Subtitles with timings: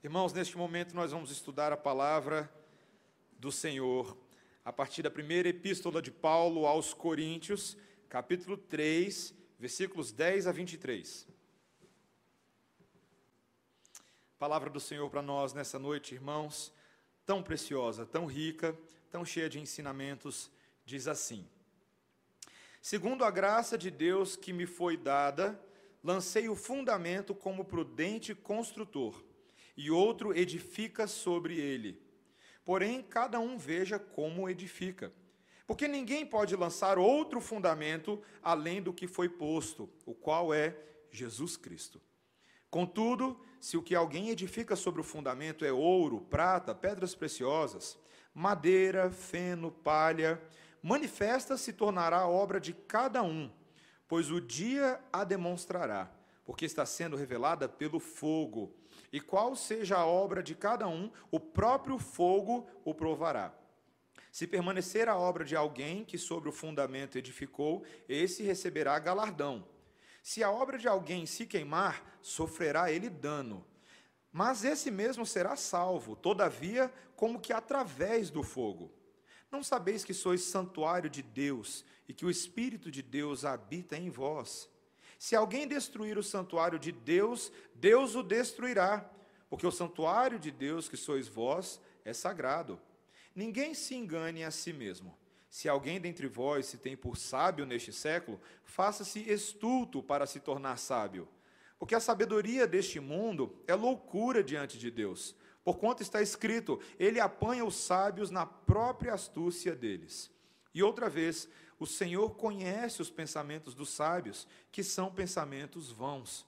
[0.00, 2.48] Irmãos, neste momento nós vamos estudar a palavra
[3.32, 4.16] do Senhor
[4.64, 7.76] a partir da primeira epístola de Paulo aos Coríntios,
[8.08, 11.26] capítulo 3, versículos 10 a 23.
[14.38, 16.72] Palavra do Senhor para nós nessa noite, irmãos,
[17.26, 18.78] tão preciosa, tão rica,
[19.10, 20.48] tão cheia de ensinamentos,
[20.84, 21.44] diz assim:
[22.80, 25.60] Segundo a graça de Deus que me foi dada,
[26.04, 29.26] lancei o fundamento como prudente construtor,
[29.78, 32.02] e outro edifica sobre ele.
[32.64, 35.12] Porém, cada um veja como edifica.
[35.68, 40.76] Porque ninguém pode lançar outro fundamento além do que foi posto, o qual é
[41.12, 42.00] Jesus Cristo.
[42.68, 47.96] Contudo, se o que alguém edifica sobre o fundamento é ouro, prata, pedras preciosas,
[48.34, 50.42] madeira, feno, palha,
[50.82, 53.48] manifesta se tornará obra de cada um,
[54.08, 56.10] pois o dia a demonstrará,
[56.44, 58.74] porque está sendo revelada pelo fogo.
[59.12, 63.54] E qual seja a obra de cada um, o próprio fogo o provará.
[64.30, 69.66] Se permanecer a obra de alguém que sobre o fundamento edificou, esse receberá galardão.
[70.22, 73.64] Se a obra de alguém se queimar, sofrerá ele dano.
[74.30, 78.92] Mas esse mesmo será salvo, todavia, como que através do fogo.
[79.50, 84.10] Não sabeis que sois santuário de Deus e que o Espírito de Deus habita em
[84.10, 84.68] vós?
[85.18, 89.10] Se alguém destruir o santuário de Deus, Deus o destruirá,
[89.50, 92.80] porque o santuário de Deus que sois vós é sagrado.
[93.34, 95.18] Ninguém se engane a si mesmo.
[95.50, 100.76] Se alguém dentre vós se tem por sábio neste século, faça-se estulto para se tornar
[100.76, 101.28] sábio.
[101.78, 105.34] Porque a sabedoria deste mundo é loucura diante de Deus.
[105.64, 110.30] Porquanto está escrito: Ele apanha os sábios na própria astúcia deles.
[110.78, 116.46] E outra vez, o Senhor conhece os pensamentos dos sábios, que são pensamentos vãos.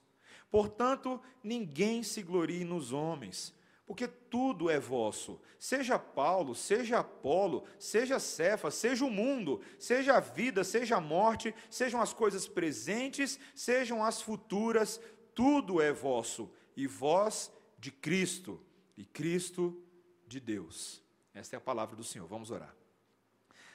[0.49, 3.53] Portanto, ninguém se glorie nos homens,
[3.85, 5.41] porque tudo é vosso.
[5.59, 11.53] Seja Paulo, seja Apolo, seja Cefa, seja o mundo, seja a vida, seja a morte,
[11.69, 15.01] sejam as coisas presentes, sejam as futuras,
[15.35, 18.65] tudo é vosso, e vós de Cristo
[18.97, 19.83] e Cristo
[20.29, 21.03] de Deus.
[21.35, 22.29] Esta é a palavra do Senhor.
[22.29, 22.80] Vamos orar.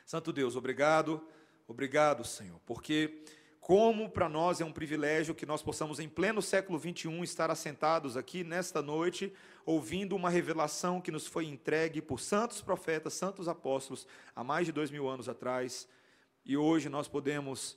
[0.05, 1.19] Santo Deus, obrigado,
[1.67, 3.23] obrigado, Senhor, porque
[3.59, 8.15] como para nós é um privilégio que nós possamos, em pleno século 21, estar assentados
[8.15, 9.33] aqui nesta noite,
[9.65, 14.05] ouvindo uma revelação que nos foi entregue por santos profetas, santos apóstolos,
[14.35, 15.87] há mais de dois mil anos atrás,
[16.45, 17.75] e hoje nós podemos,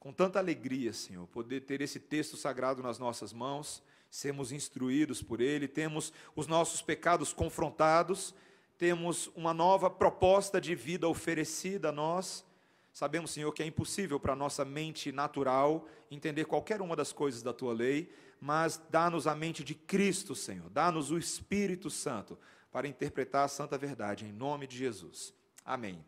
[0.00, 5.40] com tanta alegria, Senhor, poder ter esse texto sagrado nas nossas mãos sermos instruídos por
[5.40, 8.32] Ele, temos os nossos pecados confrontados,
[8.78, 12.44] temos uma nova proposta de vida oferecida a nós.
[12.92, 17.42] Sabemos, Senhor, que é impossível para a nossa mente natural entender qualquer uma das coisas
[17.42, 22.38] da tua lei, mas dá-nos a mente de Cristo, Senhor, dá-nos o Espírito Santo
[22.70, 25.32] para interpretar a santa verdade, em nome de Jesus.
[25.64, 26.04] Amém.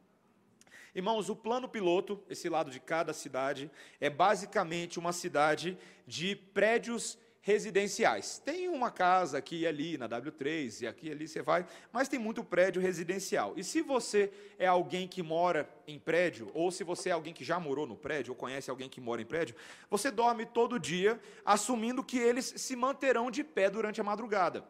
[0.95, 5.77] Irmãos, o plano piloto, esse lado de cada cidade, é basicamente uma cidade
[6.07, 8.43] de prédios residenciais.
[8.45, 12.09] Tem uma casa aqui e ali na W3 e aqui e ali você vai, mas
[12.09, 13.55] tem muito prédio residencial.
[13.57, 17.45] E se você é alguém que mora em prédio, ou se você é alguém que
[17.45, 19.55] já morou no prédio, ou conhece alguém que mora em prédio,
[19.89, 24.65] você dorme todo dia assumindo que eles se manterão de pé durante a madrugada.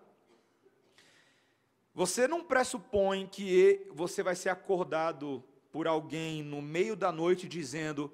[1.95, 5.43] Você não pressupõe que você vai ser acordado
[5.73, 8.13] por alguém no meio da noite dizendo: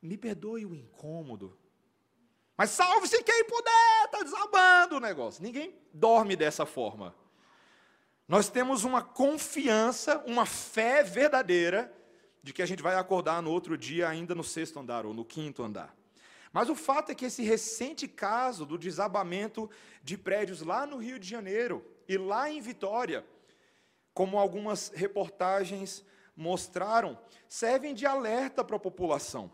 [0.00, 1.58] me perdoe o incômodo,
[2.58, 5.40] mas salve-se quem puder, está desabando o negócio.
[5.40, 7.14] Ninguém dorme dessa forma.
[8.26, 11.94] Nós temos uma confiança, uma fé verdadeira
[12.42, 15.24] de que a gente vai acordar no outro dia ainda no sexto andar ou no
[15.24, 15.94] quinto andar.
[16.52, 19.70] Mas o fato é que esse recente caso do desabamento
[20.02, 23.24] de prédios lá no Rio de Janeiro e lá em Vitória,
[24.12, 26.04] como algumas reportagens
[26.34, 27.16] mostraram,
[27.48, 29.52] servem de alerta para a população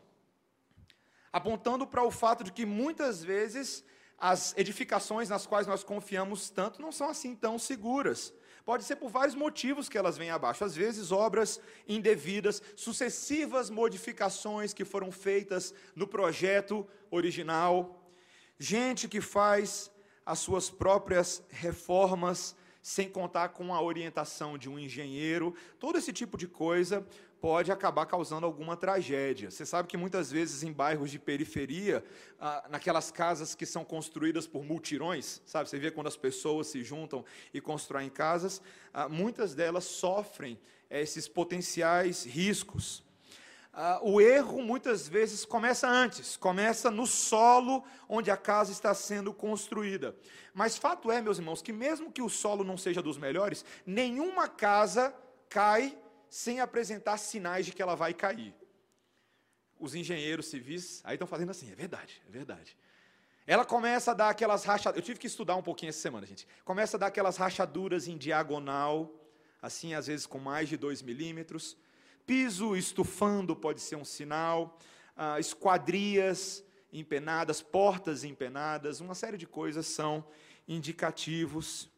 [1.34, 3.84] apontando para o fato de que muitas vezes
[4.16, 8.32] as edificações nas quais nós confiamos tanto não são assim tão seguras.
[8.64, 10.62] Pode ser por vários motivos que elas vêm abaixo.
[10.64, 18.08] Às vezes, obras indevidas, sucessivas modificações que foram feitas no projeto original,
[18.56, 19.90] gente que faz
[20.24, 26.38] as suas próprias reformas sem contar com a orientação de um engenheiro, todo esse tipo
[26.38, 27.04] de coisa
[27.44, 29.50] pode acabar causando alguma tragédia.
[29.50, 32.02] Você sabe que muitas vezes em bairros de periferia,
[32.40, 35.68] ah, naquelas casas que são construídas por multirões, sabe?
[35.68, 38.62] Você vê quando as pessoas se juntam e constroem casas,
[38.94, 40.58] ah, muitas delas sofrem
[40.88, 43.04] eh, esses potenciais riscos.
[43.74, 49.34] ah, o erro muitas vezes começa antes, começa no solo onde a casa está sendo
[49.34, 50.16] construída.
[50.54, 54.48] Mas fato é, meus irmãos, que mesmo que o solo não seja dos melhores, nenhuma
[54.48, 55.14] casa
[55.50, 55.98] cai
[56.34, 58.52] sem apresentar sinais de que ela vai cair.
[59.78, 62.76] Os engenheiros civis aí estão fazendo assim, é verdade, é verdade.
[63.46, 64.96] Ela começa a dar aquelas rachaduras.
[64.96, 66.48] Eu tive que estudar um pouquinho essa semana, gente.
[66.64, 69.14] Começa a dar aquelas rachaduras em diagonal,
[69.62, 71.76] assim, às vezes com mais de 2 milímetros.
[72.26, 74.76] Piso estufando pode ser um sinal,
[75.16, 80.26] ah, esquadrias empenadas, portas empenadas, uma série de coisas são
[80.66, 81.88] indicativos,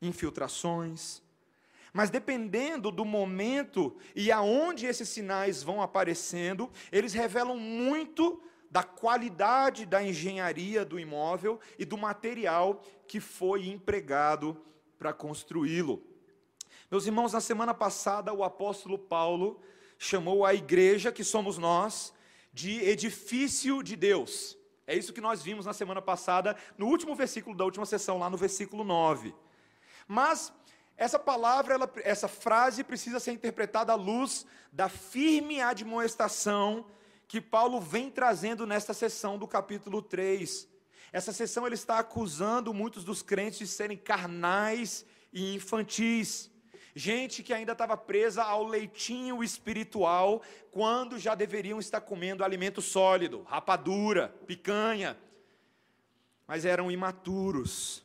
[0.00, 1.21] infiltrações.
[1.92, 9.84] Mas dependendo do momento e aonde esses sinais vão aparecendo, eles revelam muito da qualidade
[9.84, 14.56] da engenharia do imóvel e do material que foi empregado
[14.98, 16.02] para construí-lo.
[16.90, 19.60] Meus irmãos, na semana passada, o apóstolo Paulo
[19.98, 22.14] chamou a igreja, que somos nós,
[22.52, 24.56] de edifício de Deus.
[24.86, 28.28] É isso que nós vimos na semana passada, no último versículo da última sessão, lá
[28.28, 29.34] no versículo 9.
[30.08, 30.52] Mas
[30.96, 36.86] essa palavra, ela, essa frase precisa ser interpretada à luz da firme admoestação
[37.26, 40.68] que Paulo vem trazendo nesta sessão do capítulo 3.
[41.12, 46.50] Essa sessão ele está acusando muitos dos crentes de serem carnais e infantis.
[46.94, 53.42] Gente que ainda estava presa ao leitinho espiritual, quando já deveriam estar comendo alimento sólido,
[53.44, 55.18] rapadura, picanha,
[56.46, 58.04] mas eram imaturos.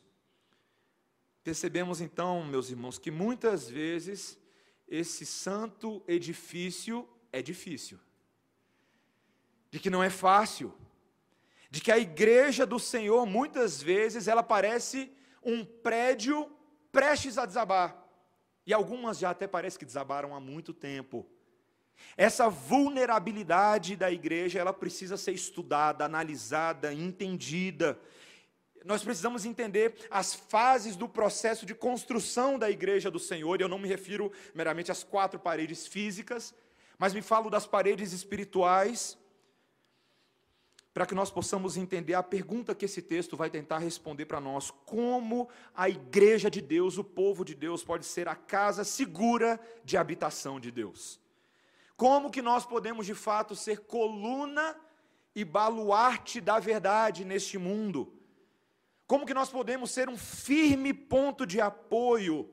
[1.48, 4.38] Percebemos então, meus irmãos, que muitas vezes
[4.86, 7.98] esse santo edifício é difícil,
[9.70, 10.74] de que não é fácil,
[11.70, 15.10] de que a igreja do Senhor muitas vezes ela parece
[15.42, 16.54] um prédio
[16.92, 17.96] prestes a desabar.
[18.66, 21.26] E algumas já até parece que desabaram há muito tempo.
[22.14, 27.98] Essa vulnerabilidade da igreja, ela precisa ser estudada, analisada, entendida.
[28.84, 33.68] Nós precisamos entender as fases do processo de construção da igreja do Senhor, e eu
[33.68, 36.54] não me refiro meramente às quatro paredes físicas,
[36.98, 39.16] mas me falo das paredes espirituais,
[40.92, 44.70] para que nós possamos entender a pergunta que esse texto vai tentar responder para nós:
[44.84, 49.96] como a igreja de Deus, o povo de Deus, pode ser a casa segura de
[49.96, 51.20] habitação de Deus?
[51.96, 54.76] Como que nós podemos de fato ser coluna
[55.34, 58.17] e baluarte da verdade neste mundo?
[59.08, 62.48] Como que nós podemos ser um firme ponto de apoio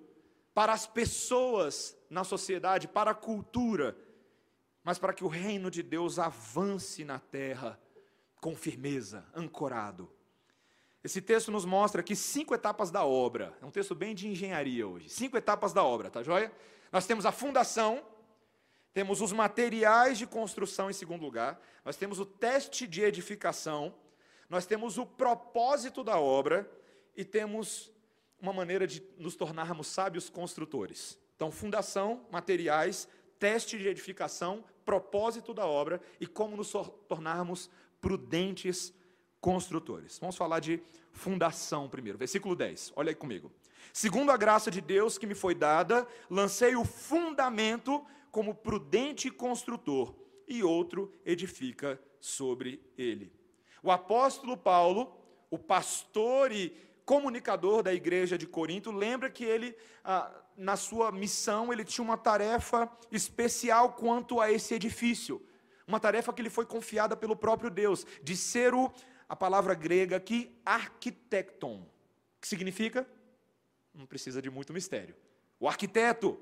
[0.56, 3.96] para as pessoas na sociedade, para a cultura,
[4.84, 7.80] mas para que o reino de Deus avance na terra?
[8.46, 10.08] com firmeza, ancorado.
[11.04, 13.58] Esse texto nos mostra aqui cinco etapas da obra.
[13.60, 15.10] É um texto bem de engenharia hoje.
[15.10, 16.52] Cinco etapas da obra, tá joia?
[16.92, 18.06] Nós temos a fundação,
[18.94, 23.96] temos os materiais de construção em segundo lugar, nós temos o teste de edificação,
[24.50, 26.70] nós temos o propósito da obra
[27.16, 27.92] e temos
[28.40, 31.18] uma maneira de nos tornarmos sábios construtores.
[31.36, 33.08] Então, fundação, materiais,
[33.40, 36.72] teste de edificação, propósito da obra e como nos
[37.08, 37.70] tornarmos
[38.00, 38.94] prudentes
[39.42, 40.20] construtores.
[40.20, 40.82] Vamos falar de
[41.12, 42.18] fundação primeiro.
[42.18, 42.94] Versículo 10.
[42.96, 43.52] Olha aí comigo.
[43.92, 50.14] Segundo a graça de Deus que me foi dada, lancei o fundamento como prudente construtor,
[50.48, 53.32] e outro edifica sobre ele.
[53.86, 55.16] O apóstolo Paulo,
[55.48, 61.72] o pastor e comunicador da igreja de Corinto, lembra que ele, ah, na sua missão,
[61.72, 65.40] ele tinha uma tarefa especial quanto a esse edifício.
[65.88, 68.92] Uma tarefa que lhe foi confiada pelo próprio Deus, de ser o,
[69.30, 71.88] a palavra grega aqui, arquitecton,
[72.42, 73.08] que significa,
[73.94, 75.16] não precisa de muito mistério,
[75.60, 76.40] o arquiteto.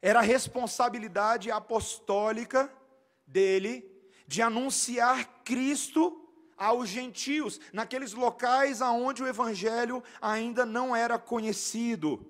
[0.00, 2.72] Era a responsabilidade apostólica
[3.26, 3.91] dele
[4.26, 6.18] de anunciar Cristo
[6.56, 12.24] aos gentios, naqueles locais aonde o evangelho ainda não era conhecido.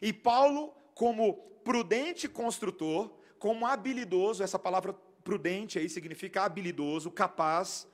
[0.00, 4.92] E Paulo, como prudente construtor, como habilidoso, essa palavra
[5.22, 7.86] prudente aí significa habilidoso, capaz,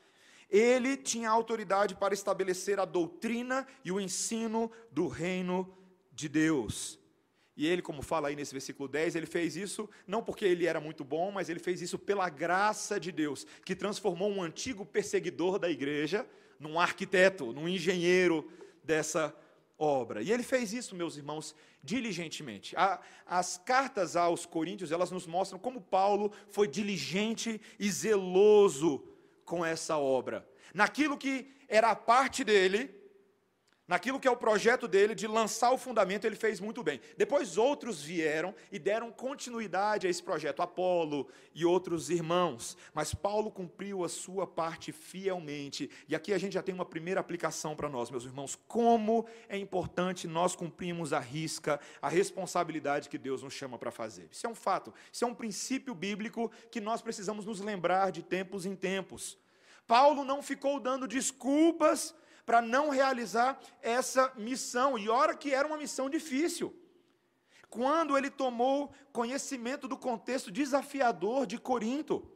[0.48, 5.76] ele tinha autoridade para estabelecer a doutrina e o ensino do reino
[6.12, 6.99] de Deus.
[7.60, 10.80] E ele, como fala aí nesse versículo 10, ele fez isso não porque ele era
[10.80, 15.58] muito bom, mas ele fez isso pela graça de Deus, que transformou um antigo perseguidor
[15.58, 16.26] da igreja
[16.58, 18.50] num arquiteto, num engenheiro
[18.82, 19.36] dessa
[19.78, 20.22] obra.
[20.22, 22.74] E ele fez isso, meus irmãos, diligentemente.
[23.26, 29.04] as cartas aos Coríntios, elas nos mostram como Paulo foi diligente e zeloso
[29.44, 30.48] com essa obra.
[30.72, 32.99] Naquilo que era a parte dele,
[33.90, 37.00] naquilo que é o projeto dele de lançar o fundamento, ele fez muito bem.
[37.16, 42.76] Depois outros vieram e deram continuidade a esse projeto, Apolo e outros irmãos.
[42.94, 45.90] Mas Paulo cumpriu a sua parte fielmente.
[46.08, 48.56] E aqui a gente já tem uma primeira aplicação para nós, meus irmãos.
[48.68, 54.28] Como é importante nós cumprirmos a risca, a responsabilidade que Deus nos chama para fazer.
[54.30, 58.22] Isso é um fato, isso é um princípio bíblico que nós precisamos nos lembrar de
[58.22, 59.36] tempos em tempos.
[59.84, 65.76] Paulo não ficou dando desculpas para não realizar essa missão, e ora que era uma
[65.76, 66.74] missão difícil.
[67.68, 72.28] Quando ele tomou conhecimento do contexto desafiador de Corinto,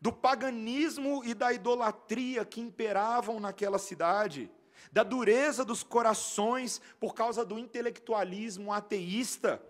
[0.00, 4.50] do paganismo e da idolatria que imperavam naquela cidade,
[4.92, 9.62] da dureza dos corações por causa do intelectualismo ateísta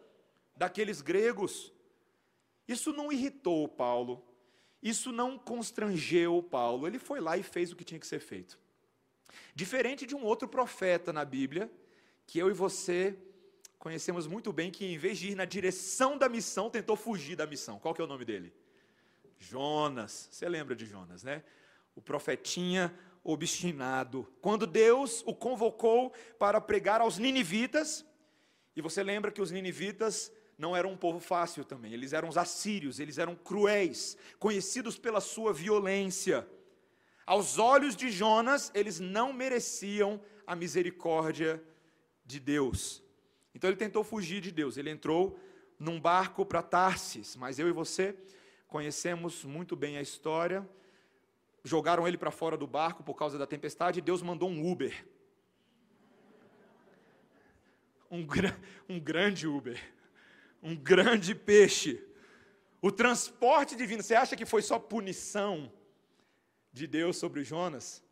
[0.54, 1.73] daqueles gregos.
[2.66, 4.23] Isso não irritou Paulo,
[4.83, 8.59] isso não constrangeu Paulo, ele foi lá e fez o que tinha que ser feito.
[9.54, 11.71] Diferente de um outro profeta na Bíblia,
[12.26, 13.16] que eu e você
[13.78, 17.47] conhecemos muito bem, que em vez de ir na direção da missão, tentou fugir da
[17.47, 17.78] missão.
[17.78, 18.52] Qual que é o nome dele?
[19.38, 20.28] Jonas.
[20.30, 21.45] Você lembra de Jonas, né?
[21.95, 22.92] O profetinha
[23.23, 24.26] obstinado.
[24.40, 28.04] Quando Deus o convocou para pregar aos ninivitas,
[28.75, 32.37] e você lembra que os ninivitas não eram um povo fácil também, eles eram os
[32.37, 36.49] assírios, eles eram cruéis, conhecidos pela sua violência.
[37.28, 41.62] Aos olhos de Jonas, eles não mereciam a misericórdia
[42.25, 43.02] de Deus.
[43.54, 44.78] Então ele tentou fugir de Deus.
[44.78, 45.38] Ele entrou
[45.78, 48.16] num barco para Tarsis, mas eu e você
[48.66, 50.66] conhecemos muito bem a história.
[51.62, 55.06] Jogaram ele para fora do barco por causa da tempestade e Deus mandou um Uber.
[58.11, 58.26] Um,
[58.88, 59.78] um grande Uber.
[60.62, 62.02] Um grande peixe.
[62.80, 65.70] O transporte divino, você acha que foi só punição?
[66.78, 68.02] De Deus sobre Jonas,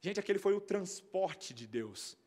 [0.00, 2.18] gente, aquele foi o transporte de Deus.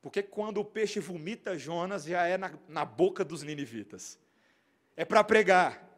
[0.00, 4.18] Porque quando o peixe vomita Jonas, já é na, na boca dos ninivitas.
[4.96, 5.88] É para pregar.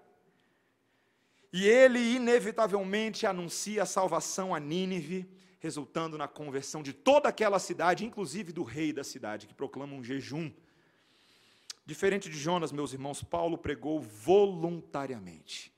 [1.53, 8.05] E ele, inevitavelmente, anuncia a salvação a Nínive, resultando na conversão de toda aquela cidade,
[8.05, 10.53] inclusive do rei da cidade, que proclama um jejum.
[11.85, 15.76] Diferente de Jonas, meus irmãos, Paulo pregou voluntariamente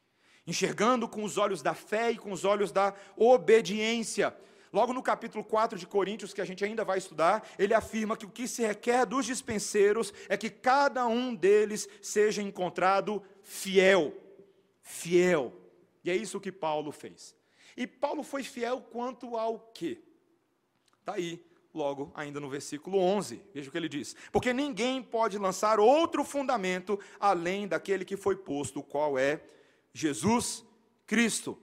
[0.49, 4.35] enxergando com os olhos da fé e com os olhos da obediência.
[4.73, 8.25] Logo no capítulo 4 de Coríntios, que a gente ainda vai estudar, ele afirma que
[8.25, 14.15] o que se requer dos dispenseiros é que cada um deles seja encontrado fiel.
[14.81, 15.53] Fiel.
[16.03, 17.37] E é isso que Paulo fez.
[17.77, 19.99] E Paulo foi fiel quanto ao quê?
[21.01, 23.43] Está aí, logo, ainda no versículo 11.
[23.53, 28.35] Veja o que ele diz: Porque ninguém pode lançar outro fundamento além daquele que foi
[28.35, 29.43] posto, qual é
[29.93, 30.65] Jesus
[31.07, 31.59] Cristo.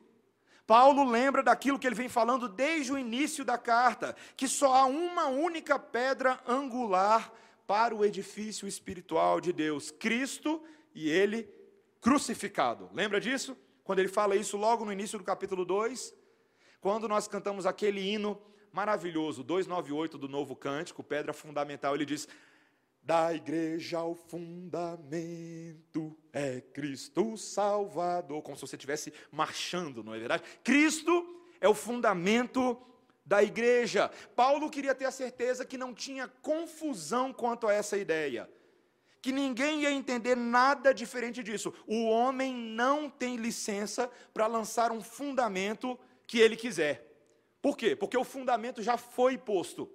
[0.66, 4.86] Paulo lembra daquilo que ele vem falando desde o início da carta, que só há
[4.86, 7.32] uma única pedra angular
[7.68, 10.64] para o edifício espiritual de Deus: Cristo
[10.94, 11.48] e Ele
[12.02, 12.90] crucificado.
[12.94, 13.58] Lembra disso?
[13.84, 16.14] Quando ele fala isso logo no início do capítulo 2,
[16.82, 18.42] quando nós cantamos aquele hino
[18.72, 22.28] maravilhoso, 298 do Novo Cântico, pedra fundamental, ele diz:
[23.06, 30.44] da igreja o fundamento é Cristo Salvador, como se você estivesse marchando, não é verdade?
[30.64, 32.82] Cristo é o fundamento
[33.24, 34.10] da igreja.
[34.36, 38.50] Paulo queria ter a certeza que não tinha confusão quanto a essa ideia,
[39.22, 41.72] que ninguém ia entender nada diferente disso.
[41.86, 47.08] O homem não tem licença para lançar um fundamento que ele quiser.
[47.62, 47.96] Por quê?
[47.96, 49.92] Porque o fundamento já foi posto.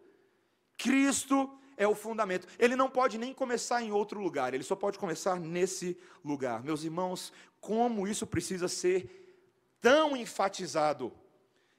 [0.79, 2.47] Cristo é o fundamento.
[2.59, 6.63] Ele não pode nem começar em outro lugar, ele só pode começar nesse lugar.
[6.63, 11.11] Meus irmãos, como isso precisa ser tão enfatizado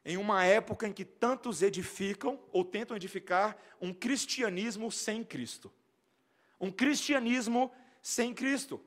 [0.04, 5.72] em uma época em que tantos edificam ou tentam edificar um cristianismo sem Cristo.
[6.60, 8.82] Um cristianismo sem Cristo.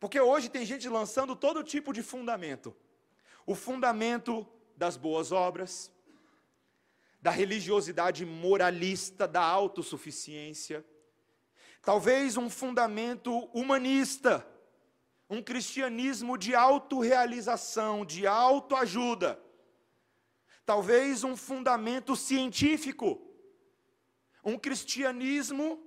[0.00, 2.74] Porque hoje tem gente lançando todo tipo de fundamento.
[3.44, 5.90] O fundamento das boas obras,
[7.26, 10.86] da religiosidade moralista, da autossuficiência.
[11.82, 14.46] Talvez um fundamento humanista,
[15.28, 19.42] um cristianismo de autorrealização, de autoajuda.
[20.64, 23.20] Talvez um fundamento científico,
[24.44, 25.84] um cristianismo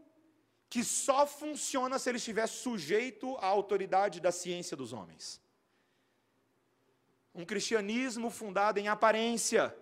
[0.69, 5.41] que só funciona se ele estiver sujeito à autoridade da ciência dos homens.
[7.33, 9.73] Um cristianismo fundado em aparência,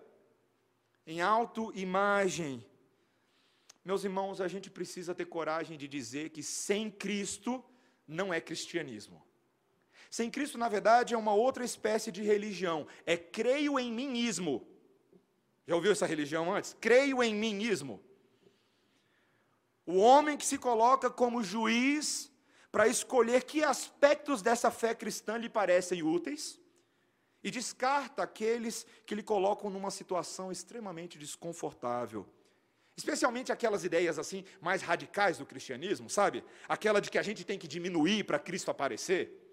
[1.07, 2.63] em autoimagem.
[3.83, 7.63] Meus irmãos, a gente precisa ter coragem de dizer que sem Cristo
[8.05, 9.25] não é cristianismo.
[10.11, 12.85] Sem Cristo, na verdade, é uma outra espécie de religião.
[13.05, 14.67] É creio em mimismo.
[15.65, 16.75] Já ouviu essa religião antes?
[16.79, 18.01] Creio em mimismo.
[19.85, 22.29] O homem que se coloca como juiz
[22.69, 26.59] para escolher que aspectos dessa fé cristã lhe parecem úteis
[27.43, 32.27] e descarta aqueles que lhe colocam numa situação extremamente desconfortável.
[32.95, 36.43] Especialmente aquelas ideias assim mais radicais do cristianismo, sabe?
[36.67, 39.43] Aquela de que a gente tem que diminuir para Cristo aparecer.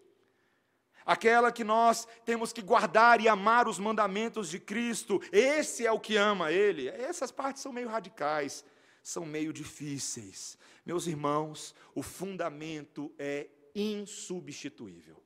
[1.05, 5.21] Aquela que nós temos que guardar e amar os mandamentos de Cristo.
[5.31, 6.89] Esse é o que ama ele.
[6.89, 8.65] Essas partes são meio radicais,
[9.03, 10.57] são meio difíceis.
[10.87, 15.24] Meus irmãos, o fundamento é insubstituível.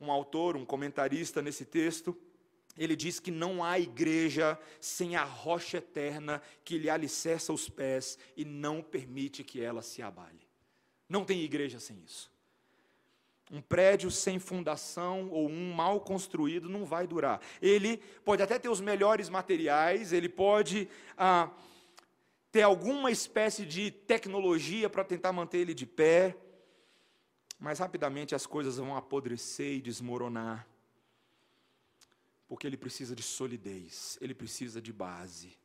[0.00, 2.16] Um autor, um comentarista nesse texto,
[2.76, 8.18] ele diz que não há igreja sem a rocha eterna que lhe alicerça os pés
[8.36, 10.46] e não permite que ela se abale.
[11.08, 12.30] Não tem igreja sem isso.
[13.50, 17.40] Um prédio sem fundação ou um mal construído não vai durar.
[17.62, 21.50] Ele pode até ter os melhores materiais, ele pode ah,
[22.50, 26.36] ter alguma espécie de tecnologia para tentar manter ele de pé,
[27.58, 30.66] mas rapidamente as coisas vão apodrecer e desmoronar,
[32.46, 35.58] porque ele precisa de solidez, ele precisa de base.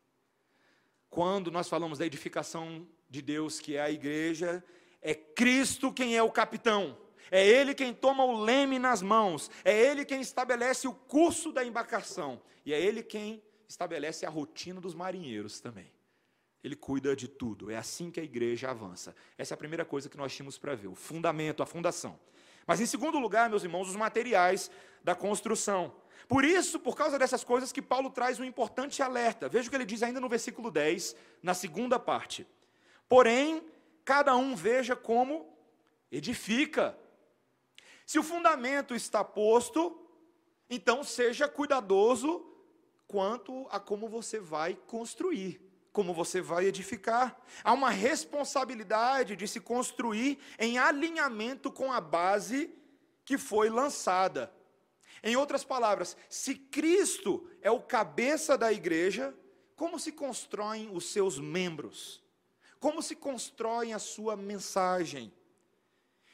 [1.08, 4.64] Quando nós falamos da edificação de Deus, que é a igreja,
[5.00, 6.96] é Cristo quem é o capitão,
[7.30, 11.64] é Ele quem toma o leme nas mãos, é Ele quem estabelece o curso da
[11.64, 15.90] embarcação, e é Ele quem estabelece a rotina dos marinheiros também.
[16.62, 17.70] Ele cuida de tudo.
[17.70, 19.14] É assim que a igreja avança.
[19.36, 22.18] Essa é a primeira coisa que nós tínhamos para ver: o fundamento, a fundação.
[22.66, 24.70] Mas, em segundo lugar, meus irmãos, os materiais
[25.02, 25.92] da construção.
[26.28, 29.48] Por isso, por causa dessas coisas, que Paulo traz um importante alerta.
[29.48, 32.46] Veja o que ele diz ainda no versículo 10, na segunda parte.
[33.08, 33.66] Porém,
[34.04, 35.52] cada um veja como
[36.12, 36.96] edifica.
[38.06, 40.08] Se o fundamento está posto,
[40.70, 42.46] então seja cuidadoso
[43.08, 47.38] quanto a como você vai construir como você vai edificar.
[47.62, 52.72] Há uma responsabilidade de se construir em alinhamento com a base
[53.24, 54.52] que foi lançada.
[55.22, 59.34] Em outras palavras, se Cristo é o cabeça da igreja,
[59.76, 62.22] como se constroem os seus membros?
[62.80, 65.32] Como se constrói a sua mensagem?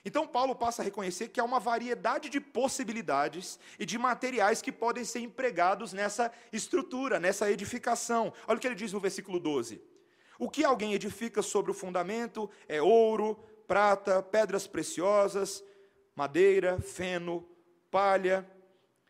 [0.05, 4.71] Então, Paulo passa a reconhecer que há uma variedade de possibilidades e de materiais que
[4.71, 8.33] podem ser empregados nessa estrutura, nessa edificação.
[8.47, 9.83] Olha o que ele diz no versículo 12:
[10.39, 13.35] O que alguém edifica sobre o fundamento é ouro,
[13.67, 15.63] prata, pedras preciosas,
[16.15, 17.47] madeira, feno,
[17.91, 18.49] palha.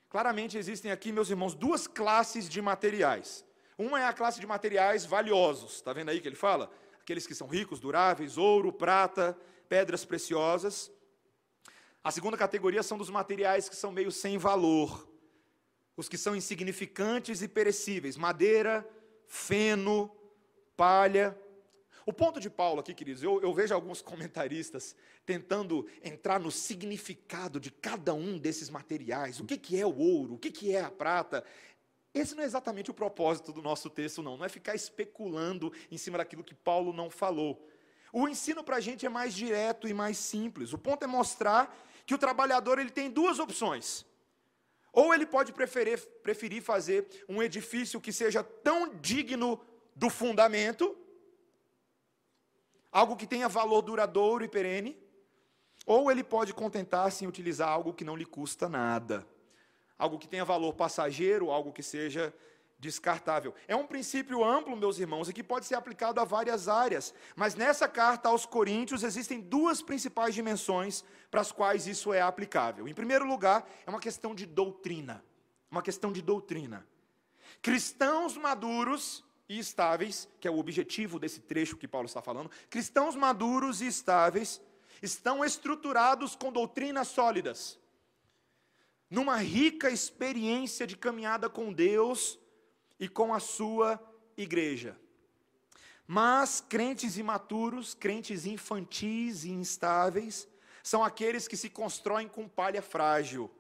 [0.09, 3.45] Claramente existem aqui, meus irmãos, duas classes de materiais.
[3.77, 6.71] Uma é a classe de materiais valiosos, está vendo aí que ele fala?
[7.01, 10.91] Aqueles que são ricos, duráveis, ouro, prata, pedras preciosas.
[12.03, 15.09] A segunda categoria são dos materiais que são meio sem valor,
[15.97, 18.89] os que são insignificantes e perecíveis: madeira,
[19.27, 20.11] feno,
[20.77, 21.39] palha.
[22.07, 27.61] O ponto de Paulo aqui, queridos, eu, eu, vejo alguns comentaristas tentando entrar no significado
[27.61, 29.41] de cada um desses materiais.
[29.41, 30.35] O que, que é o ouro?
[30.35, 31.45] O que, que é a prata?
[32.15, 34.39] Esse não é exatamente o propósito do nosso texto, não.
[34.39, 37.69] Não é ficar especulando em cima daquilo que Paulo não falou.
[38.13, 40.73] O ensino para a gente é mais direto e mais simples.
[40.73, 44.07] O ponto é mostrar que o trabalhador ele tem duas opções.
[44.93, 49.61] Ou ele pode preferir, preferir fazer um edifício que seja tão digno
[49.95, 50.97] do fundamento,
[52.91, 54.97] algo que tenha valor duradouro e perene,
[55.85, 59.27] ou ele pode contentar-se em utilizar algo que não lhe custa nada,
[59.99, 62.35] algo que tenha valor passageiro, algo que seja
[62.79, 63.55] descartável.
[63.67, 67.13] É um princípio amplo, meus irmãos, e que pode ser aplicado a várias áreas.
[67.35, 72.87] Mas nessa carta aos Coríntios existem duas principais dimensões para as quais isso é aplicável.
[72.87, 75.25] Em primeiro lugar, é uma questão de doutrina.
[75.71, 76.87] Uma questão de doutrina.
[77.61, 83.17] Cristãos maduros e estáveis, que é o objetivo desse trecho que Paulo está falando, cristãos
[83.17, 84.61] maduros e estáveis
[85.03, 87.79] estão estruturados com doutrinas sólidas.
[89.11, 92.39] Numa rica experiência de caminhada com Deus,
[92.99, 94.01] e com a sua
[94.37, 94.97] igreja.
[96.07, 100.49] Mas crentes imaturos, crentes infantis e instáveis,
[100.83, 103.51] são aqueles que se constroem com palha frágil.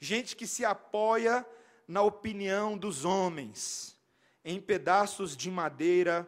[0.00, 1.46] Gente que se apoia
[1.86, 3.96] na opinião dos homens,
[4.44, 6.26] em pedaços de madeira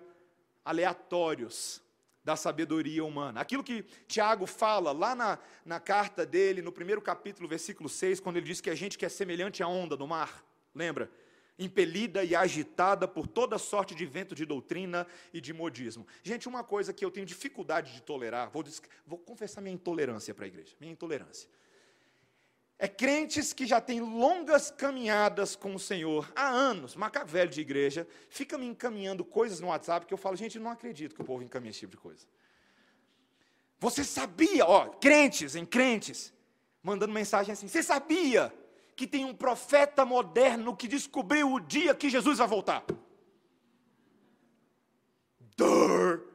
[0.65, 1.83] aleatórios
[2.23, 3.41] da sabedoria humana.
[3.41, 8.37] Aquilo que Tiago fala lá na, na carta dele, no primeiro capítulo, versículo 6, quando
[8.37, 10.45] ele diz que a gente que é semelhante à onda do mar.
[10.75, 11.11] Lembra?
[11.59, 16.07] Impelida e agitada por toda sorte de vento de doutrina e de modismo.
[16.23, 18.65] Gente, uma coisa que eu tenho dificuldade de tolerar, vou,
[19.07, 21.49] vou confessar minha intolerância para a igreja, minha intolerância.
[22.79, 27.61] é crentes que já têm longas caminhadas com o Senhor há anos, macaco velho de
[27.61, 31.25] igreja, fica me encaminhando coisas no WhatsApp que eu falo, gente, não acredito que o
[31.25, 32.25] povo encaminha esse tipo de coisa.
[33.81, 36.33] Você sabia, ó, crentes em crentes,
[36.83, 38.53] mandando mensagem assim: você sabia
[38.99, 42.85] que tem um profeta moderno que descobriu o dia que Jesus vai voltar?
[45.57, 46.27] Durr.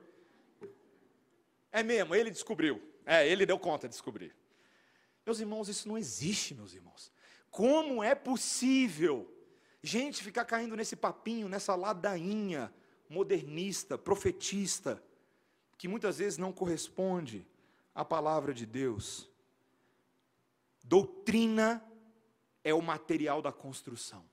[1.73, 2.81] É mesmo, ele descobriu.
[3.05, 4.33] É, ele deu conta de descobrir.
[5.25, 7.11] Meus irmãos, isso não existe, meus irmãos.
[7.51, 9.29] Como é possível
[9.81, 12.73] gente ficar caindo nesse papinho, nessa ladainha
[13.09, 15.03] modernista, profetista,
[15.77, 17.45] que muitas vezes não corresponde
[17.93, 19.29] à palavra de Deus?
[20.81, 21.85] Doutrina
[22.63, 24.23] é o material da construção.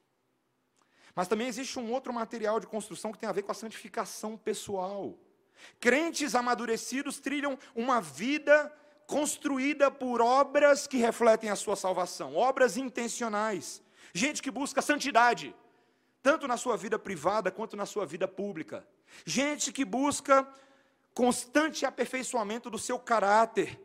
[1.15, 4.37] Mas também existe um outro material de construção que tem a ver com a santificação
[4.37, 5.19] pessoal.
[5.79, 8.73] Crentes amadurecidos trilham uma vida
[9.07, 13.83] construída por obras que refletem a sua salvação, obras intencionais.
[14.15, 15.55] Gente que busca santidade,
[16.23, 18.87] tanto na sua vida privada quanto na sua vida pública.
[19.25, 20.47] Gente que busca
[21.13, 23.81] constante aperfeiçoamento do seu caráter.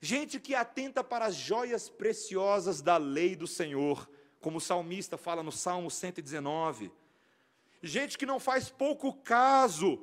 [0.00, 4.08] Gente que atenta para as joias preciosas da lei do Senhor,
[4.40, 6.90] como o salmista fala no Salmo 119.
[7.82, 10.02] Gente que não faz pouco caso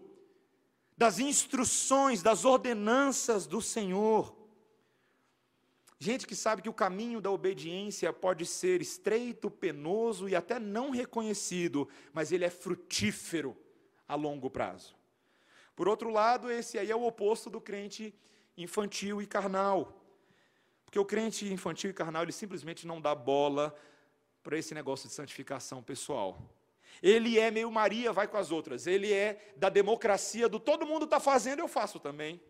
[0.96, 4.36] das instruções, das ordenanças do Senhor.
[6.00, 10.92] Gente que sabe que o caminho da obediência pode ser estreito, penoso e até não
[10.92, 13.58] reconhecido, mas ele é frutífero
[14.08, 14.96] a longo prazo.
[15.76, 18.14] Por outro lado, esse aí é o oposto do crente
[18.58, 19.94] infantil e carnal.
[20.84, 23.76] Porque o crente infantil e carnal, ele simplesmente não dá bola
[24.42, 26.38] para esse negócio de santificação pessoal.
[27.02, 28.88] Ele é meio Maria, vai com as outras.
[28.88, 32.42] Ele é da democracia do todo mundo está fazendo, eu faço também.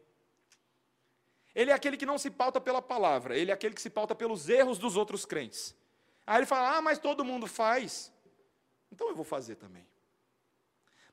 [1.54, 4.14] Ele é aquele que não se pauta pela palavra, ele é aquele que se pauta
[4.14, 5.76] pelos erros dos outros crentes.
[6.26, 8.14] Aí ele fala: Ah, mas todo mundo faz,
[8.92, 9.88] então eu vou fazer também.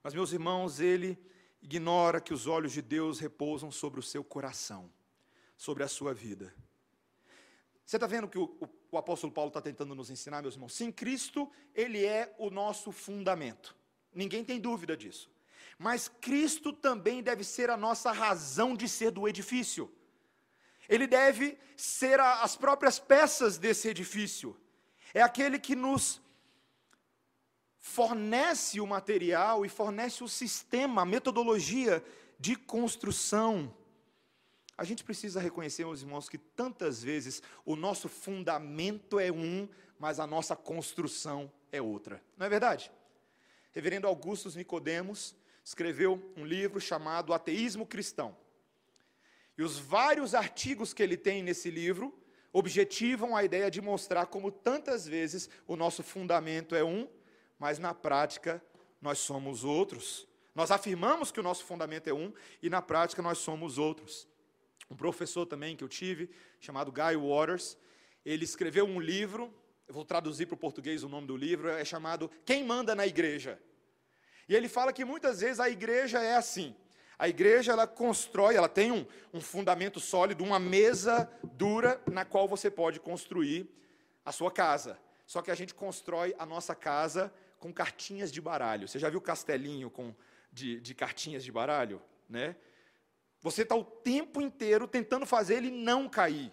[0.02, 1.18] Mas, meus irmãos, ele
[1.64, 4.92] ignora que os olhos de Deus repousam sobre o seu coração,
[5.56, 6.54] sobre a sua vida.
[7.86, 10.74] Você está vendo que o, o, o apóstolo Paulo está tentando nos ensinar, meus irmãos?
[10.74, 13.74] Sim, Cristo, ele é o nosso fundamento.
[14.14, 15.30] Ninguém tem dúvida disso.
[15.78, 19.90] Mas Cristo também deve ser a nossa razão de ser do edifício.
[20.86, 24.54] Ele deve ser a, as próprias peças desse edifício.
[25.14, 26.20] É aquele que nos
[27.86, 32.02] fornece o material e fornece o sistema, a metodologia
[32.40, 33.76] de construção.
[34.76, 39.68] A gente precisa reconhecer, meus irmãos, que tantas vezes o nosso fundamento é um,
[39.98, 42.22] mas a nossa construção é outra.
[42.38, 42.90] Não é verdade?
[43.70, 48.34] Reverendo Augustus Nicodemos escreveu um livro chamado Ateísmo Cristão.
[49.58, 52.18] E os vários artigos que ele tem nesse livro
[52.50, 57.06] objetivam a ideia de mostrar como tantas vezes o nosso fundamento é um,
[57.58, 58.62] mas na prática
[59.00, 60.26] nós somos outros.
[60.54, 64.28] Nós afirmamos que o nosso fundamento é um e na prática nós somos outros.
[64.90, 67.76] Um professor também que eu tive, chamado Guy Waters,
[68.24, 69.52] ele escreveu um livro,
[69.86, 73.06] eu vou traduzir para o português o nome do livro, é chamado Quem Manda na
[73.06, 73.60] Igreja.
[74.48, 76.74] E ele fala que muitas vezes a igreja é assim.
[77.18, 82.46] A igreja ela constrói, ela tem um, um fundamento sólido, uma mesa dura na qual
[82.46, 83.68] você pode construir
[84.24, 84.98] a sua casa.
[85.26, 87.32] Só que a gente constrói a nossa casa
[87.64, 88.86] com cartinhas de baralho.
[88.86, 90.14] Você já viu castelinho com,
[90.52, 91.98] de, de cartinhas de baralho?
[92.28, 92.56] Né?
[93.40, 96.52] Você está o tempo inteiro tentando fazer ele não cair.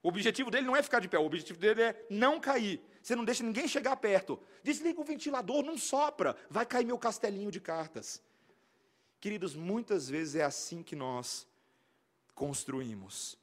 [0.00, 2.80] O objetivo dele não é ficar de pé, o objetivo dele é não cair.
[3.02, 4.40] Você não deixa ninguém chegar perto.
[4.62, 8.22] Desliga o ventilador, não sopra, vai cair meu castelinho de cartas.
[9.20, 11.48] Queridos, muitas vezes é assim que nós
[12.32, 13.36] construímos.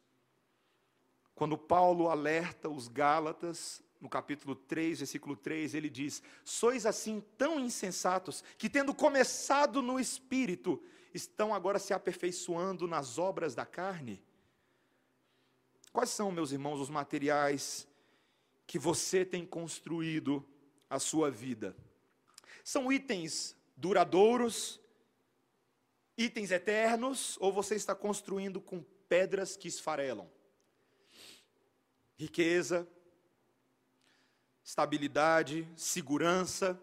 [1.35, 7.59] Quando Paulo alerta os Gálatas, no capítulo 3, versículo 3, ele diz: Sois assim tão
[7.59, 10.81] insensatos, que tendo começado no espírito,
[11.13, 14.21] estão agora se aperfeiçoando nas obras da carne?
[15.93, 17.87] Quais são, meus irmãos, os materiais
[18.65, 20.43] que você tem construído
[20.89, 21.75] a sua vida?
[22.63, 24.79] São itens duradouros,
[26.17, 30.29] itens eternos ou você está construindo com pedras que esfarelam?
[32.15, 32.87] Riqueza,
[34.63, 36.81] estabilidade, segurança,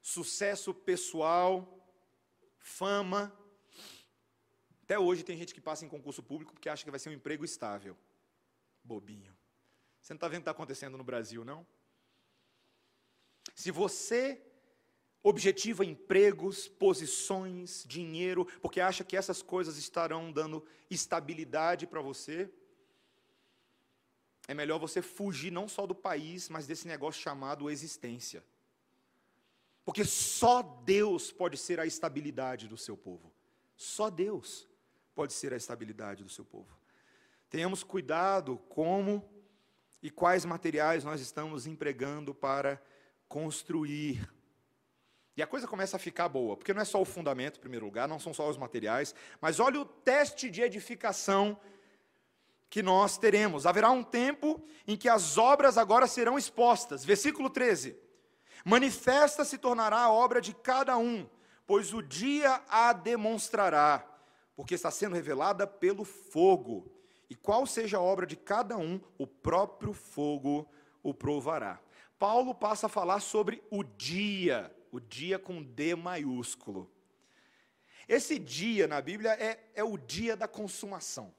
[0.00, 1.78] sucesso pessoal,
[2.58, 3.32] fama.
[4.82, 7.14] Até hoje tem gente que passa em concurso público porque acha que vai ser um
[7.14, 7.96] emprego estável.
[8.82, 9.36] Bobinho.
[10.00, 11.66] Você não está vendo o que está acontecendo no Brasil, não?
[13.54, 14.42] Se você
[15.22, 22.52] objetiva empregos, posições, dinheiro, porque acha que essas coisas estarão dando estabilidade para você.
[24.48, 28.44] É melhor você fugir não só do país, mas desse negócio chamado existência.
[29.84, 33.32] Porque só Deus pode ser a estabilidade do seu povo.
[33.76, 34.68] Só Deus
[35.14, 36.76] pode ser a estabilidade do seu povo.
[37.50, 39.28] Tenhamos cuidado como
[40.02, 42.82] e quais materiais nós estamos empregando para
[43.28, 44.28] construir.
[45.36, 47.86] E a coisa começa a ficar boa, porque não é só o fundamento, em primeiro
[47.86, 51.58] lugar, não são só os materiais, mas olha o teste de edificação
[52.72, 53.66] que nós teremos.
[53.66, 57.04] Haverá um tempo em que as obras agora serão expostas.
[57.04, 57.94] Versículo 13.
[58.64, 61.28] Manifesta se tornará a obra de cada um,
[61.66, 64.02] pois o dia a demonstrará,
[64.56, 66.90] porque está sendo revelada pelo fogo.
[67.28, 70.66] E qual seja a obra de cada um, o próprio fogo
[71.02, 71.78] o provará.
[72.18, 76.90] Paulo passa a falar sobre o dia, o dia com D maiúsculo.
[78.08, 81.34] Esse dia na Bíblia é, é o dia da consumação.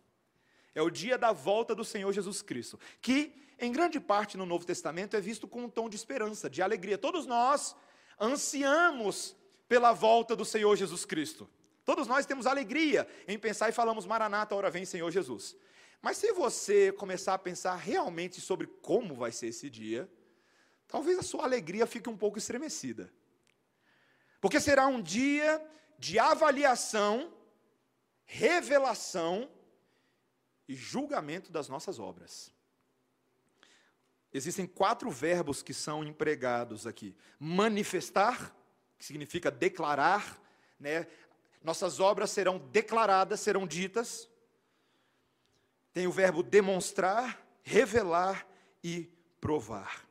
[0.75, 4.65] É o dia da volta do Senhor Jesus Cristo, que em grande parte no Novo
[4.65, 6.97] Testamento é visto com um tom de esperança, de alegria.
[6.97, 7.75] Todos nós
[8.19, 9.35] ansiamos
[9.67, 11.49] pela volta do Senhor Jesus Cristo.
[11.85, 15.55] Todos nós temos alegria em pensar e falamos Maranata, hora vem Senhor Jesus.
[16.01, 20.09] Mas se você começar a pensar realmente sobre como vai ser esse dia,
[20.87, 23.11] talvez a sua alegria fique um pouco estremecida.
[24.41, 25.65] Porque será um dia
[25.97, 27.33] de avaliação,
[28.25, 29.49] revelação
[30.67, 32.51] e julgamento das nossas obras.
[34.33, 38.55] Existem quatro verbos que são empregados aqui: manifestar,
[38.97, 40.39] que significa declarar,
[40.79, 41.07] né?
[41.63, 44.27] Nossas obras serão declaradas, serão ditas.
[45.93, 48.45] Tem o verbo demonstrar, revelar
[48.83, 50.05] e provar.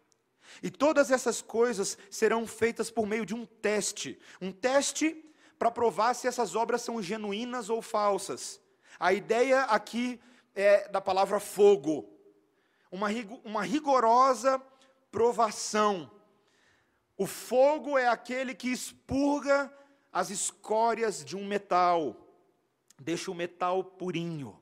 [0.62, 5.24] E todas essas coisas serão feitas por meio de um teste, um teste
[5.58, 8.60] para provar se essas obras são genuínas ou falsas.
[8.98, 10.20] A ideia aqui
[10.54, 12.12] é da palavra fogo
[12.92, 13.08] uma,
[13.42, 14.62] uma rigorosa
[15.10, 16.10] provação.
[17.16, 19.72] O fogo é aquele que expurga
[20.12, 22.28] as escórias de um metal,
[23.00, 24.60] deixa o metal purinho.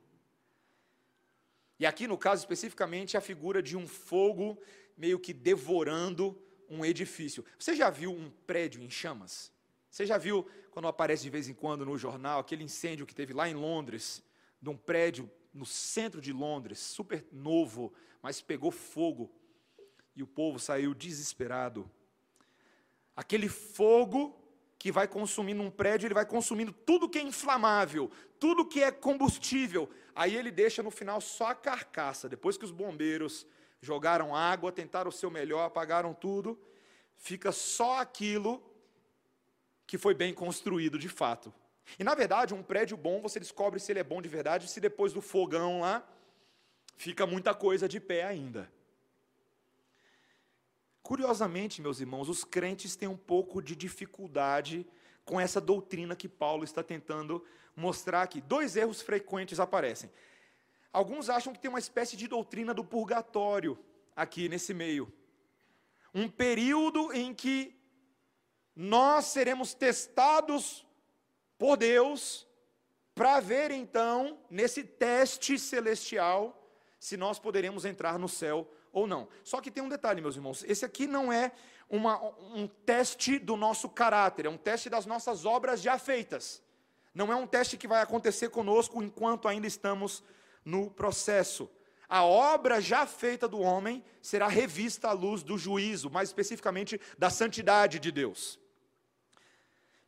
[1.77, 4.57] E aqui, no caso especificamente, a figura de um fogo
[4.95, 7.43] meio que devorando um edifício.
[7.59, 9.51] Você já viu um prédio em chamas?
[9.89, 13.33] Você já viu, quando aparece de vez em quando no jornal, aquele incêndio que teve
[13.33, 14.23] lá em Londres,
[14.61, 19.31] de um prédio no centro de Londres, super novo, mas pegou fogo
[20.15, 21.89] e o povo saiu desesperado.
[23.15, 24.37] Aquele fogo
[24.77, 28.09] que vai consumindo um prédio, ele vai consumindo tudo que é inflamável,
[28.39, 29.89] tudo que é combustível.
[30.15, 32.27] Aí ele deixa no final só a carcaça.
[32.27, 33.45] Depois que os bombeiros
[33.79, 36.59] jogaram água, tentaram o seu melhor, apagaram tudo,
[37.15, 38.63] fica só aquilo
[39.85, 41.53] que foi bem construído de fato.
[41.99, 44.79] E na verdade, um prédio bom, você descobre se ele é bom de verdade, se
[44.79, 46.07] depois do fogão lá,
[46.95, 48.71] fica muita coisa de pé ainda.
[51.01, 54.87] Curiosamente, meus irmãos, os crentes têm um pouco de dificuldade
[55.25, 57.43] com essa doutrina que Paulo está tentando
[57.75, 58.39] mostrar aqui.
[58.41, 60.09] Dois erros frequentes aparecem.
[60.93, 63.77] Alguns acham que tem uma espécie de doutrina do purgatório
[64.15, 65.11] aqui nesse meio.
[66.13, 67.75] Um período em que
[68.75, 70.85] nós seremos testados
[71.61, 72.47] por Deus,
[73.13, 76.59] para ver então, nesse teste celestial,
[76.99, 79.27] se nós poderemos entrar no céu ou não.
[79.43, 81.51] Só que tem um detalhe, meus irmãos: esse aqui não é
[81.87, 82.19] uma,
[82.55, 86.63] um teste do nosso caráter, é um teste das nossas obras já feitas.
[87.13, 90.23] Não é um teste que vai acontecer conosco enquanto ainda estamos
[90.65, 91.69] no processo.
[92.09, 97.29] A obra já feita do homem será revista à luz do juízo, mais especificamente da
[97.29, 98.59] santidade de Deus.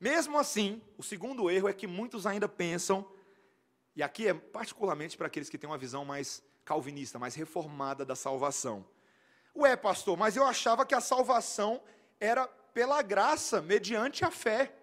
[0.03, 3.09] Mesmo assim, o segundo erro é que muitos ainda pensam,
[3.95, 8.13] e aqui é particularmente para aqueles que têm uma visão mais calvinista, mais reformada da
[8.13, 8.85] salvação.
[9.55, 11.81] Ué, pastor, mas eu achava que a salvação
[12.19, 14.75] era pela graça, mediante a fé.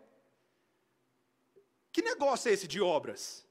[1.92, 3.46] Que negócio é esse de obras?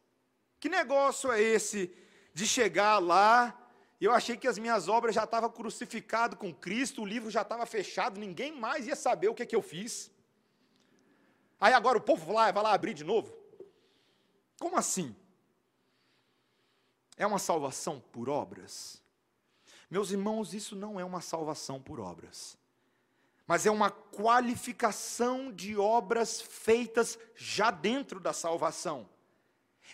[0.60, 1.96] Que negócio é esse
[2.34, 3.56] de chegar lá
[4.02, 7.44] e eu achei que as minhas obras já estavam crucificado com Cristo, o livro já
[7.44, 10.10] estava fechado, ninguém mais ia saber o que, é que eu fiz.
[11.60, 13.36] Aí agora o povo lá, vai lá abrir de novo.
[14.60, 15.16] Como assim?
[17.18, 19.02] É uma salvação por obras?
[19.90, 22.58] Meus irmãos, isso não é uma salvação por obras,
[23.48, 29.10] mas é uma qualificação de obras feitas já dentro da salvação.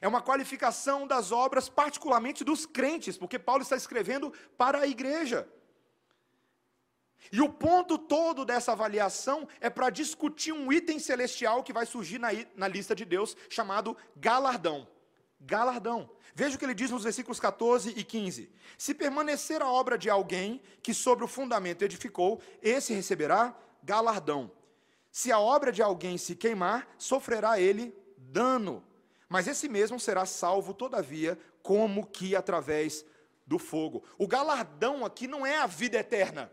[0.01, 5.47] É uma qualificação das obras, particularmente dos crentes, porque Paulo está escrevendo para a igreja.
[7.31, 12.19] E o ponto todo dessa avaliação é para discutir um item celestial que vai surgir
[12.19, 14.87] na, na lista de Deus, chamado galardão.
[15.39, 16.09] galardão.
[16.33, 20.09] Veja o que ele diz nos versículos 14 e 15: Se permanecer a obra de
[20.09, 24.51] alguém que sobre o fundamento edificou, esse receberá galardão.
[25.11, 28.83] Se a obra de alguém se queimar, sofrerá ele dano.
[29.29, 33.05] Mas esse mesmo será salvo, todavia, como que através
[33.47, 34.03] do fogo.
[34.17, 36.51] O galardão aqui não é a vida eterna.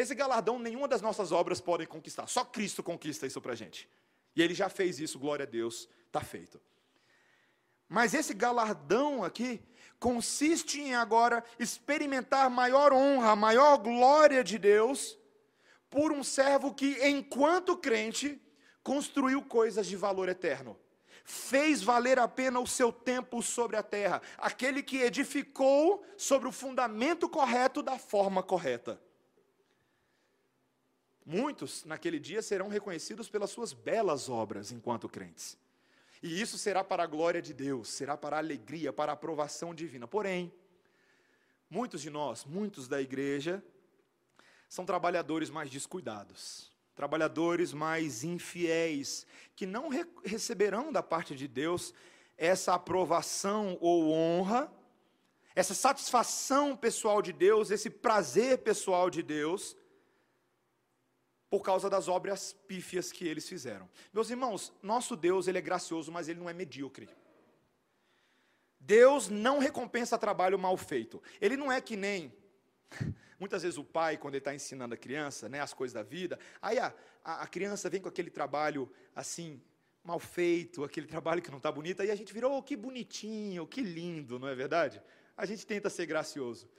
[0.00, 2.26] Esse galardão nenhuma das nossas obras pode conquistar.
[2.26, 3.86] Só Cristo conquista isso para a gente.
[4.34, 6.58] E ele já fez isso, glória a Deus, está feito.
[7.86, 9.60] Mas esse galardão aqui
[9.98, 15.18] consiste em agora experimentar maior honra, maior glória de Deus
[15.90, 18.40] por um servo que, enquanto crente,
[18.82, 20.78] construiu coisas de valor eterno.
[21.26, 24.22] Fez valer a pena o seu tempo sobre a terra.
[24.38, 28.98] Aquele que edificou sobre o fundamento correto da forma correta.
[31.32, 35.56] Muitos, naquele dia, serão reconhecidos pelas suas belas obras enquanto crentes.
[36.20, 39.72] E isso será para a glória de Deus, será para a alegria, para a aprovação
[39.72, 40.08] divina.
[40.08, 40.52] Porém,
[41.70, 43.62] muitos de nós, muitos da igreja,
[44.68, 51.94] são trabalhadores mais descuidados, trabalhadores mais infiéis, que não re receberão da parte de Deus
[52.36, 54.68] essa aprovação ou honra,
[55.54, 59.76] essa satisfação pessoal de Deus, esse prazer pessoal de Deus,
[61.50, 63.90] por causa das obras pífias que eles fizeram.
[64.12, 67.08] Meus irmãos, nosso Deus, ele é gracioso, mas ele não é medíocre.
[68.78, 71.20] Deus não recompensa trabalho mal feito.
[71.40, 72.32] Ele não é que nem
[73.38, 76.38] muitas vezes o pai quando ele está ensinando a criança, né, as coisas da vida.
[76.62, 79.60] Aí a, a, a criança vem com aquele trabalho assim
[80.04, 83.66] mal feito, aquele trabalho que não está bonito, aí a gente virou oh, que bonitinho,
[83.66, 85.02] que lindo, não é verdade?
[85.36, 86.70] A gente tenta ser gracioso.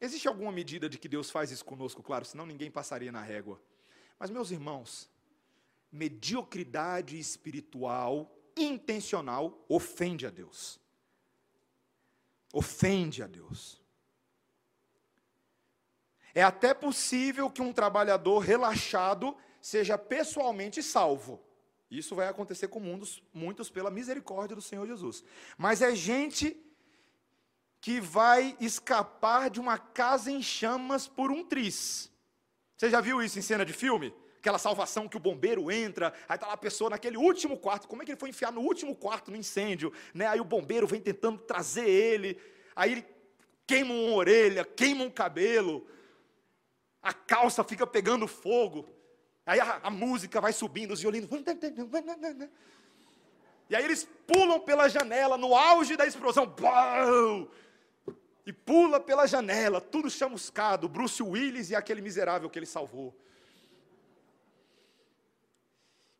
[0.00, 3.60] Existe alguma medida de que Deus faz isso conosco, claro, senão ninguém passaria na régua.
[4.18, 5.10] Mas, meus irmãos,
[5.90, 10.80] mediocridade espiritual intencional ofende a Deus.
[12.52, 13.82] Ofende a Deus.
[16.34, 21.40] É até possível que um trabalhador relaxado seja pessoalmente salvo.
[21.90, 25.22] Isso vai acontecer com muitos, muitos pela misericórdia do Senhor Jesus.
[25.56, 26.60] Mas é gente
[27.80, 32.10] que vai escapar de uma casa em chamas por um tris.
[32.76, 34.14] Você já viu isso em cena de filme?
[34.38, 37.88] Aquela salvação que o bombeiro entra, aí está lá a pessoa naquele último quarto.
[37.88, 39.92] Como é que ele foi enfiar no último quarto no incêndio?
[40.12, 40.26] Né?
[40.26, 42.38] Aí o bombeiro vem tentando trazer ele,
[42.76, 43.06] aí ele
[43.66, 45.86] queima uma orelha, queima um cabelo,
[47.02, 48.86] a calça fica pegando fogo.
[49.46, 51.30] Aí a, a música vai subindo, os violinos.
[53.68, 56.46] E aí eles pulam pela janela no auge da explosão.
[56.46, 57.48] Bum!
[58.46, 63.14] E pula pela janela, tudo chamuscado, Bruce Willis e aquele miserável que ele salvou.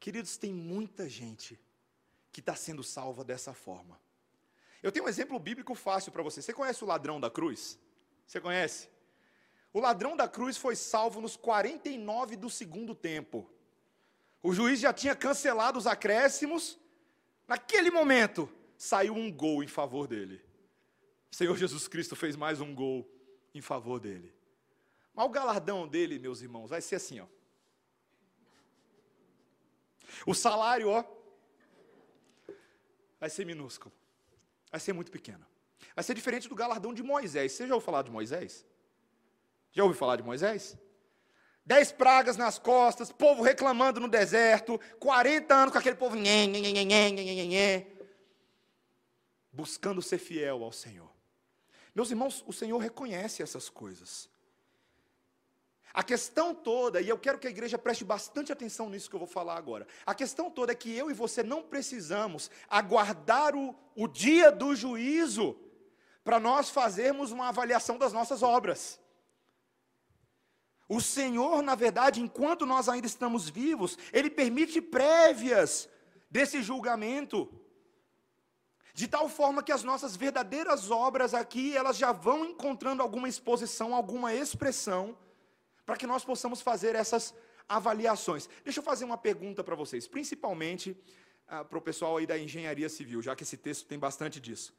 [0.01, 1.59] Queridos, tem muita gente
[2.33, 4.01] que está sendo salva dessa forma.
[4.83, 6.43] Eu tenho um exemplo bíblico fácil para você.
[6.43, 7.79] Você conhece o ladrão da cruz?
[8.27, 8.89] Você conhece?
[9.73, 13.51] O ladrão da cruz foi salvo nos 49 do segundo tempo.
[14.43, 16.79] O juiz já tinha cancelado os acréscimos.
[17.49, 20.43] Naquele momento, saiu um gol em favor dele.
[21.35, 23.11] Senhor Jesus Cristo fez mais um gol
[23.53, 24.33] em favor dele.
[25.13, 27.27] Mas o galardão dele, meus irmãos, vai ser assim, ó.
[30.25, 31.05] O salário, ó,
[33.19, 33.93] vai ser minúsculo.
[34.71, 35.45] Vai ser muito pequeno.
[35.97, 37.51] Vai ser diferente do galardão de Moisés.
[37.51, 38.65] Você já ouviu falar de Moisés?
[39.73, 40.79] Já ouviu falar de Moisés?
[41.67, 46.85] Dez pragas nas costas, povo reclamando no deserto, 40 anos com aquele povo nhê, nhê,
[46.85, 47.87] nhê,
[49.51, 51.14] buscando ser fiel ao Senhor.
[51.95, 54.29] Meus irmãos, o Senhor reconhece essas coisas.
[55.93, 59.21] A questão toda, e eu quero que a igreja preste bastante atenção nisso que eu
[59.21, 59.87] vou falar agora.
[60.05, 64.75] A questão toda é que eu e você não precisamos aguardar o, o dia do
[64.75, 65.57] juízo
[66.25, 68.99] para nós fazermos uma avaliação das nossas obras.
[70.89, 75.89] O Senhor, na verdade, enquanto nós ainda estamos vivos, Ele permite prévias
[76.29, 77.49] desse julgamento.
[78.95, 83.93] De tal forma que as nossas verdadeiras obras aqui, elas já vão encontrando alguma exposição,
[83.93, 85.19] alguma expressão,
[85.85, 87.35] para que nós possamos fazer essas
[87.69, 88.49] avaliações.
[88.63, 90.97] Deixa eu fazer uma pergunta para vocês, principalmente
[91.49, 94.73] ah, para o pessoal aí da engenharia civil, já que esse texto tem bastante disso.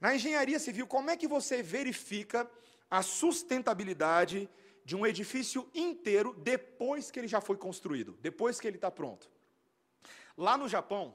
[0.00, 2.50] Na engenharia civil, como é que você verifica
[2.90, 4.48] a sustentabilidade
[4.82, 9.30] de um edifício inteiro depois que ele já foi construído, depois que ele está pronto?
[10.38, 11.14] Lá no Japão,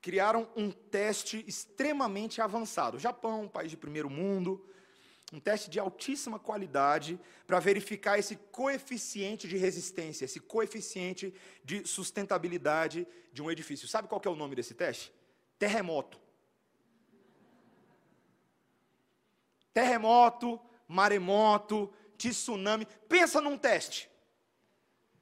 [0.00, 2.98] criaram um teste extremamente avançado.
[2.98, 4.64] Japão, país de primeiro mundo,
[5.32, 11.34] um teste de altíssima qualidade para verificar esse coeficiente de resistência, esse coeficiente
[11.64, 13.88] de sustentabilidade de um edifício.
[13.88, 15.12] Sabe qual é o nome desse teste?
[15.58, 16.20] Terremoto.
[19.74, 22.86] Terremoto, maremoto, tsunami.
[23.08, 24.08] Pensa num teste.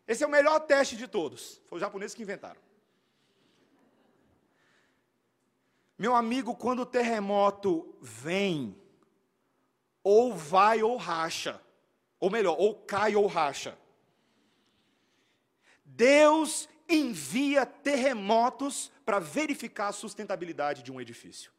[0.07, 1.63] Esse é o melhor teste de todos.
[1.67, 2.61] Foi os japoneses que inventaram.
[5.99, 8.77] Meu amigo, quando o terremoto vem,
[10.03, 11.61] ou vai ou racha.
[12.21, 13.79] Ou melhor, ou cai ou racha.
[15.85, 21.53] Deus envia terremotos para verificar a sustentabilidade de um edifício.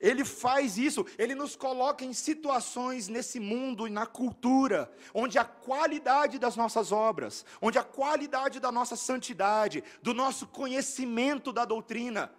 [0.00, 5.44] Ele faz isso, ele nos coloca em situações nesse mundo e na cultura, onde a
[5.44, 12.30] qualidade das nossas obras, onde a qualidade da nossa santidade, do nosso conhecimento da doutrina,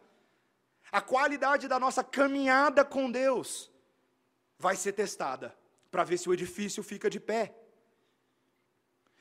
[0.92, 3.72] a qualidade da nossa caminhada com Deus,
[4.58, 5.56] vai ser testada,
[5.92, 7.56] para ver se o edifício fica de pé.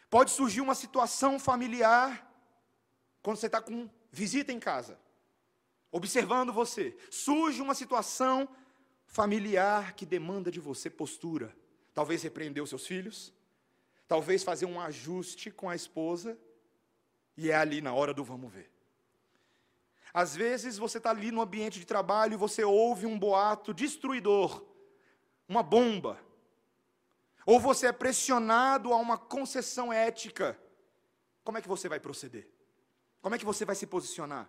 [0.09, 2.31] Pode surgir uma situação familiar,
[3.23, 4.99] quando você está com visita em casa
[5.95, 8.49] observando você, surge uma situação
[9.07, 11.57] familiar que demanda de você postura.
[11.95, 13.33] Talvez repreender os seus filhos,
[14.09, 16.37] talvez fazer um ajuste com a esposa,
[17.37, 18.69] e é ali na hora do vamos ver.
[20.15, 24.65] Às vezes você está ali no ambiente de trabalho e você ouve um boato destruidor,
[25.49, 26.21] uma bomba,
[27.45, 30.59] ou você é pressionado a uma concessão ética.
[31.43, 32.49] Como é que você vai proceder?
[33.21, 34.49] Como é que você vai se posicionar?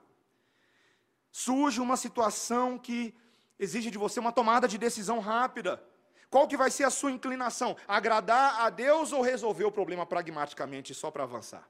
[1.35, 3.13] surge uma situação que
[3.59, 5.83] exige de você uma tomada de decisão rápida.
[6.29, 7.75] Qual que vai ser a sua inclinação?
[7.85, 11.67] Agradar a Deus ou resolver o problema pragmaticamente só para avançar?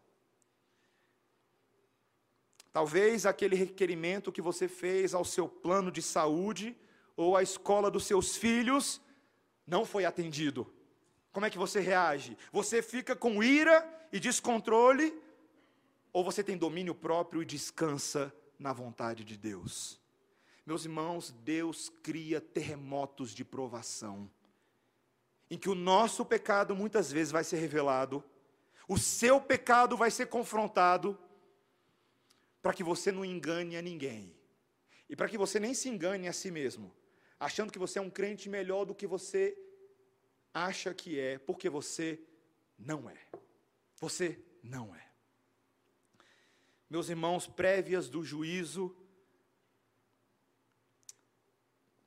[2.76, 6.76] Talvez aquele requerimento que você fez ao seu plano de saúde
[7.16, 9.00] ou à escola dos seus filhos
[9.66, 10.70] não foi atendido.
[11.32, 12.38] Como é que você reage?
[12.52, 15.18] Você fica com ira e descontrole
[16.12, 19.98] ou você tem domínio próprio e descansa na vontade de Deus.
[20.66, 24.30] Meus irmãos, Deus cria terremotos de provação,
[25.50, 28.22] em que o nosso pecado muitas vezes vai ser revelado,
[28.86, 31.18] o seu pecado vai ser confrontado,
[32.66, 34.36] para que você não engane a ninguém,
[35.08, 36.92] e para que você nem se engane a si mesmo,
[37.40, 39.56] achando que você é um crente melhor do que você
[40.52, 42.20] acha que é, porque você
[42.76, 43.30] não é.
[43.98, 45.12] Você não é.
[46.90, 48.98] Meus irmãos, prévias do juízo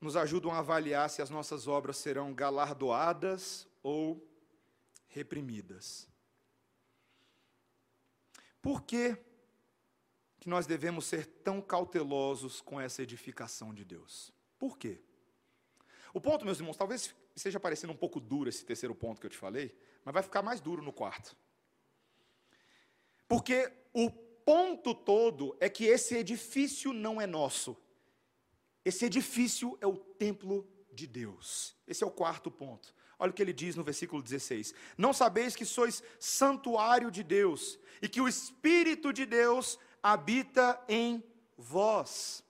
[0.01, 4.29] nos ajudam a avaliar se as nossas obras serão galardoadas ou
[5.07, 6.09] reprimidas.
[8.61, 9.17] Por que,
[10.41, 14.33] que nós devemos ser tão cautelosos com essa edificação de Deus?
[14.59, 15.01] Por quê?
[16.13, 19.31] O ponto, meus irmãos, talvez esteja parecendo um pouco duro esse terceiro ponto que eu
[19.31, 21.37] te falei, mas vai ficar mais duro no quarto.
[23.27, 27.77] Porque o ponto todo é que esse edifício não é nosso.
[28.85, 31.77] Esse edifício é o templo de Deus.
[31.87, 32.95] Esse é o quarto ponto.
[33.19, 37.79] Olha o que ele diz no versículo 16: Não sabeis que sois santuário de Deus
[38.01, 41.23] e que o Espírito de Deus habita em
[41.57, 42.45] vós.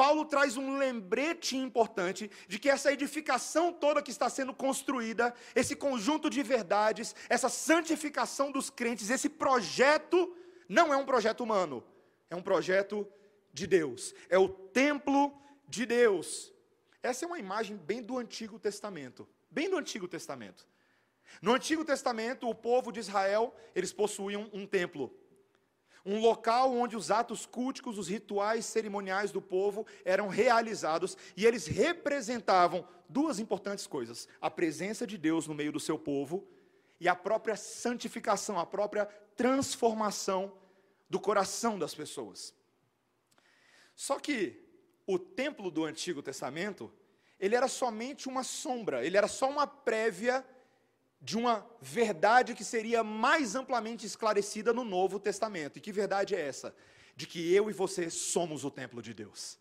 [0.00, 5.76] Paulo traz um lembrete importante de que essa edificação toda que está sendo construída, esse
[5.76, 10.34] conjunto de verdades, essa santificação dos crentes, esse projeto
[10.66, 11.84] não é um projeto humano,
[12.30, 13.06] é um projeto
[13.52, 15.38] de Deus, é o templo
[15.68, 16.50] de Deus.
[17.02, 20.66] Essa é uma imagem bem do Antigo Testamento, bem do Antigo Testamento.
[21.42, 25.14] No Antigo Testamento, o povo de Israel, eles possuíam um templo,
[26.04, 31.66] um local onde os atos culticos, os rituais cerimoniais do povo eram realizados e eles
[31.66, 36.46] representavam duas importantes coisas: a presença de Deus no meio do seu povo
[36.98, 40.52] e a própria santificação, a própria transformação
[41.08, 42.54] do coração das pessoas.
[43.94, 44.62] Só que
[45.06, 46.92] o templo do Antigo Testamento,
[47.38, 50.44] ele era somente uma sombra, ele era só uma prévia
[51.20, 55.76] de uma verdade que seria mais amplamente esclarecida no Novo Testamento.
[55.76, 56.74] E que verdade é essa?
[57.14, 59.58] De que eu e você somos o templo de Deus.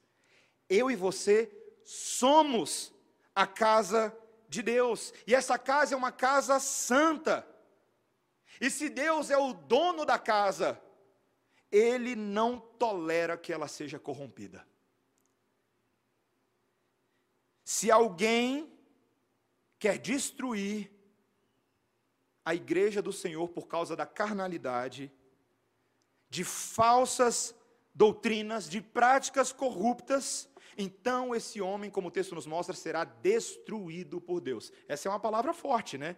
[0.70, 1.52] Eu e você
[1.84, 2.94] somos
[3.36, 4.16] a casa
[4.48, 5.14] de Deus.
[5.28, 7.46] E essa casa é uma casa santa.
[8.62, 10.82] E se Deus é o dono da casa,
[11.72, 14.66] ele não tolera que ela seja corrompida.
[17.66, 18.72] Se alguém
[19.78, 20.92] quer destruir
[22.50, 25.12] a igreja do Senhor por causa da carnalidade,
[26.32, 27.54] de falsas
[27.94, 34.42] doutrinas, de práticas corruptas, então esse homem, como o texto nos mostra, será destruído por
[34.42, 34.74] Deus.
[34.88, 36.16] Essa é uma palavra forte, né?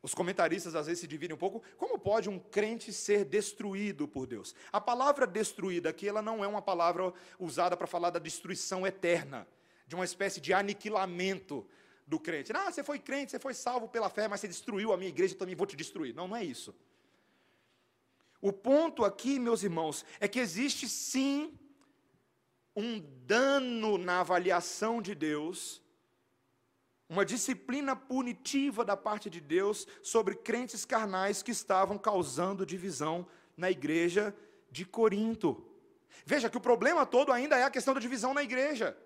[0.00, 1.60] Os comentaristas às vezes se dividem um pouco.
[1.76, 4.54] Como pode um crente ser destruído por Deus?
[4.70, 9.48] A palavra destruída aqui, ela não é uma palavra usada para falar da destruição eterna,
[9.84, 11.66] de uma espécie de aniquilamento
[12.06, 12.52] do crente.
[12.52, 15.34] Ah, você foi crente, você foi salvo pela fé, mas você destruiu a minha igreja,
[15.34, 16.14] eu também vou te destruir.
[16.14, 16.74] Não, não é isso.
[18.40, 21.58] O ponto aqui, meus irmãos, é que existe sim
[22.76, 25.82] um dano na avaliação de Deus,
[27.08, 33.26] uma disciplina punitiva da parte de Deus sobre crentes carnais que estavam causando divisão
[33.56, 34.36] na igreja
[34.70, 35.66] de Corinto.
[36.24, 38.96] Veja que o problema todo ainda é a questão da divisão na igreja.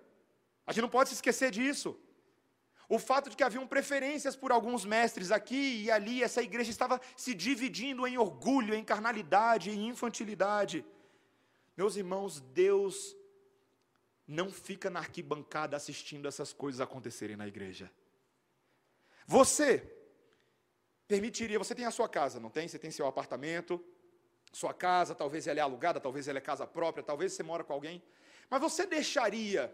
[0.67, 1.97] A gente não pode se esquecer disso.
[2.95, 6.99] O fato de que haviam preferências por alguns mestres aqui e ali, essa igreja estava
[7.15, 10.83] se dividindo em orgulho, em carnalidade, em infantilidade.
[11.77, 13.15] Meus irmãos, Deus
[14.27, 17.89] não fica na arquibancada assistindo essas coisas acontecerem na igreja.
[19.25, 19.89] Você
[21.07, 22.67] permitiria, você tem a sua casa, não tem?
[22.67, 23.81] Você tem seu apartamento,
[24.51, 27.71] sua casa, talvez ela é alugada, talvez ela é casa própria, talvez você mora com
[27.71, 28.03] alguém.
[28.49, 29.73] Mas você deixaria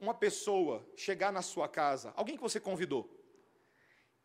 [0.00, 3.08] uma pessoa chegar na sua casa, alguém que você convidou,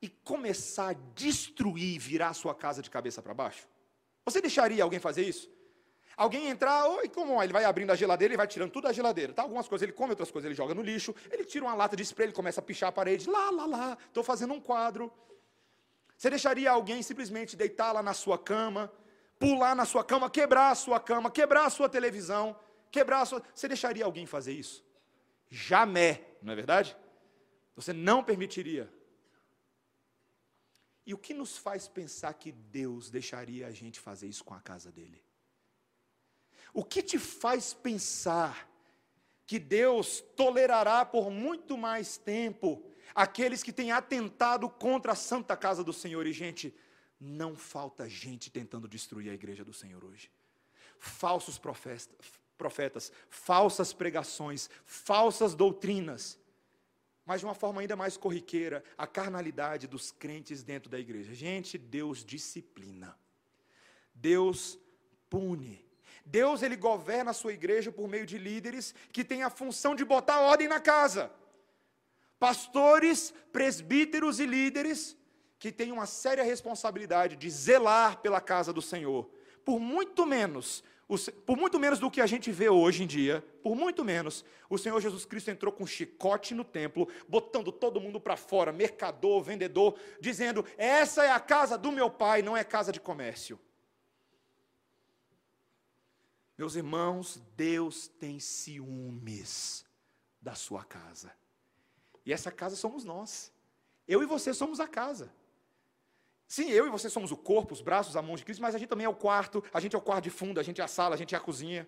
[0.02, 3.68] e começar a destruir, virar a sua casa de cabeça para baixo?
[4.26, 5.50] Você deixaria alguém fazer isso?
[6.16, 7.46] Alguém entrar, oi, como é?
[7.46, 9.34] Ele vai abrindo a geladeira, ele vai tirando tudo da geladeira.
[9.34, 9.42] Tá?
[9.42, 11.16] Algumas coisas ele come, outras coisas ele joga no lixo.
[11.32, 13.30] Ele tira uma lata de spray, ele começa a pichar a parede.
[13.30, 15.12] Lá, lá, lá, estou fazendo um quadro.
[16.18, 18.92] Você deixaria alguém simplesmente deitar lá na sua cama,
[19.40, 22.56] pular na sua cama, quebrar a sua cama, quebrar a sua televisão,
[22.92, 23.44] quebrar a sua.
[23.54, 24.86] Você deixaria alguém fazer isso?
[25.50, 26.96] Jamais, não é verdade?
[27.76, 28.92] Você não permitiria.
[31.06, 34.62] E o que nos faz pensar que Deus deixaria a gente fazer isso com a
[34.62, 35.22] casa dele?
[36.74, 38.70] O que te faz pensar
[39.46, 42.84] que Deus tolerará por muito mais tempo
[43.14, 46.26] aqueles que têm atentado contra a santa casa do Senhor?
[46.26, 46.74] E, gente,
[47.20, 50.32] não falta gente tentando destruir a igreja do Senhor hoje.
[50.98, 52.08] Falsos profetas,
[52.64, 56.40] profetas, falsas pregações, falsas doutrinas,
[57.26, 61.34] mas de uma forma ainda mais corriqueira, a carnalidade dos crentes dentro da igreja.
[61.34, 63.18] Gente, Deus disciplina.
[64.14, 64.80] Deus
[65.30, 65.86] pune.
[66.26, 70.06] Deus ele governa a sua igreja por meio de líderes que têm a função de
[70.06, 71.30] botar ordem na casa.
[72.40, 75.18] Pastores, presbíteros e líderes
[75.60, 79.30] que têm uma séria responsabilidade de zelar pela casa do Senhor.
[79.66, 80.84] Por muito menos
[81.46, 84.78] por muito menos do que a gente vê hoje em dia, por muito menos, o
[84.78, 89.42] Senhor Jesus Cristo entrou com um chicote no templo, botando todo mundo para fora, mercador,
[89.44, 93.60] vendedor, dizendo: Essa é a casa do meu pai, não é casa de comércio.
[96.58, 99.86] Meus irmãos, Deus tem ciúmes
[100.42, 101.32] da sua casa.
[102.26, 103.52] E essa casa somos nós.
[104.08, 105.34] Eu e você somos a casa.
[106.48, 108.78] Sim, eu e você somos o corpo, os braços, a mão de Cristo, mas a
[108.78, 110.84] gente também é o quarto, a gente é o quarto de fundo, a gente é
[110.84, 111.88] a sala, a gente é a cozinha.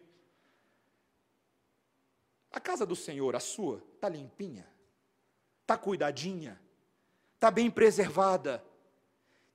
[2.52, 4.68] A casa do Senhor, a sua, está limpinha?
[5.62, 6.60] Está cuidadinha?
[7.36, 8.64] Está bem preservada?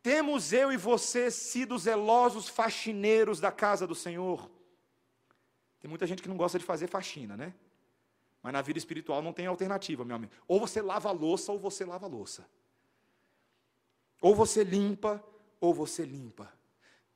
[0.02, 4.50] Temos eu e você sido zelosos faxineiros da casa do Senhor?
[5.80, 7.54] Tem muita gente que não gosta de fazer faxina, né?
[8.42, 10.32] Mas na vida espiritual não tem alternativa, meu amigo.
[10.46, 12.46] Ou você lava a louça ou você lava a louça.
[14.20, 15.24] Ou você limpa,
[15.60, 16.52] ou você limpa.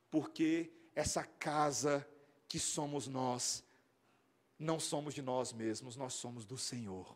[0.09, 2.07] Porque essa casa
[2.47, 3.63] que somos nós,
[4.57, 7.15] não somos de nós mesmos, nós somos do Senhor.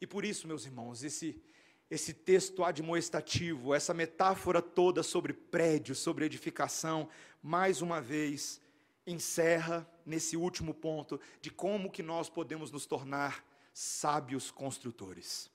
[0.00, 1.40] E por isso, meus irmãos, esse,
[1.90, 7.08] esse texto admoestativo, essa metáfora toda sobre prédio, sobre edificação,
[7.42, 8.60] mais uma vez,
[9.06, 15.50] encerra nesse último ponto de como que nós podemos nos tornar sábios construtores.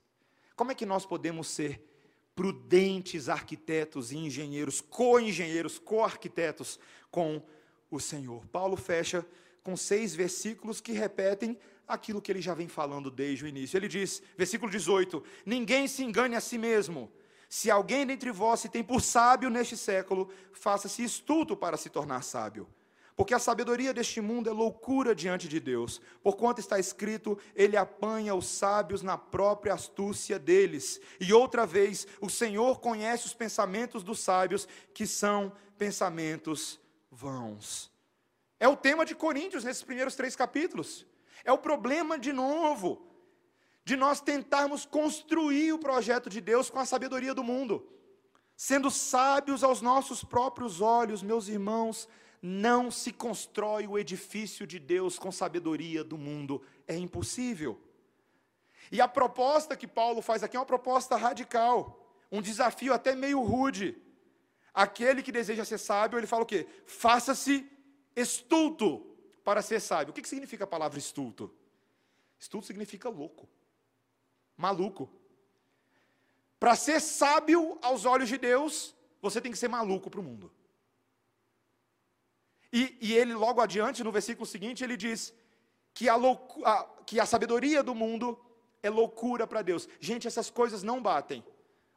[0.56, 1.91] Como é que nós podemos ser
[2.36, 6.80] prudentes arquitetos e engenheiros, co-engenheiros, co-arquitetos
[7.10, 7.42] com
[7.90, 8.46] o Senhor.
[8.48, 9.26] Paulo fecha
[9.64, 11.58] com seis versículos que repetem
[11.88, 13.78] aquilo que ele já vem falando desde o início.
[13.78, 17.12] Ele diz, versículo 18: Ninguém se engane a si mesmo.
[17.50, 22.24] Se alguém dentre vós se tem por sábio neste século, faça-se estulto para se tornar
[22.24, 22.66] sábio.
[23.16, 26.02] Porque a sabedoria deste mundo é loucura diante de Deus.
[26.24, 31.00] Porquanto está escrito, ele apanha os sábios na própria astúcia deles.
[31.20, 36.80] E outra vez, o Senhor conhece os pensamentos dos sábios, que são pensamentos
[37.12, 37.92] vãos.
[38.60, 41.06] É o tema de Coríntios nesses primeiros três capítulos.
[41.44, 43.08] É o problema de novo,
[43.84, 47.88] de nós tentarmos construir o projeto de Deus com a sabedoria do mundo.
[48.56, 52.08] Sendo sábios aos nossos próprios olhos, meus irmãos,
[52.42, 57.80] não se constrói o edifício de Deus com sabedoria do mundo, é impossível.
[58.92, 63.42] E a proposta que Paulo faz aqui é uma proposta radical, um desafio até meio
[63.42, 63.96] rude.
[64.74, 66.68] Aquele que deseja ser sábio, ele fala o quê?
[66.86, 67.70] Faça-se
[68.16, 69.06] estulto
[69.44, 70.12] para ser sábio.
[70.12, 71.54] O que significa a palavra estulto?
[72.40, 73.48] Estulto significa louco,
[74.58, 75.10] maluco.
[76.60, 80.52] Para ser sábio aos olhos de Deus, você tem que ser maluco para o mundo.
[82.72, 85.34] E, e, ele, logo adiante, no versículo seguinte, ele diz
[85.94, 88.40] que a, loucu, a, que a sabedoria do mundo
[88.82, 89.88] é loucura para Deus.
[90.00, 91.44] Gente, essas coisas não batem.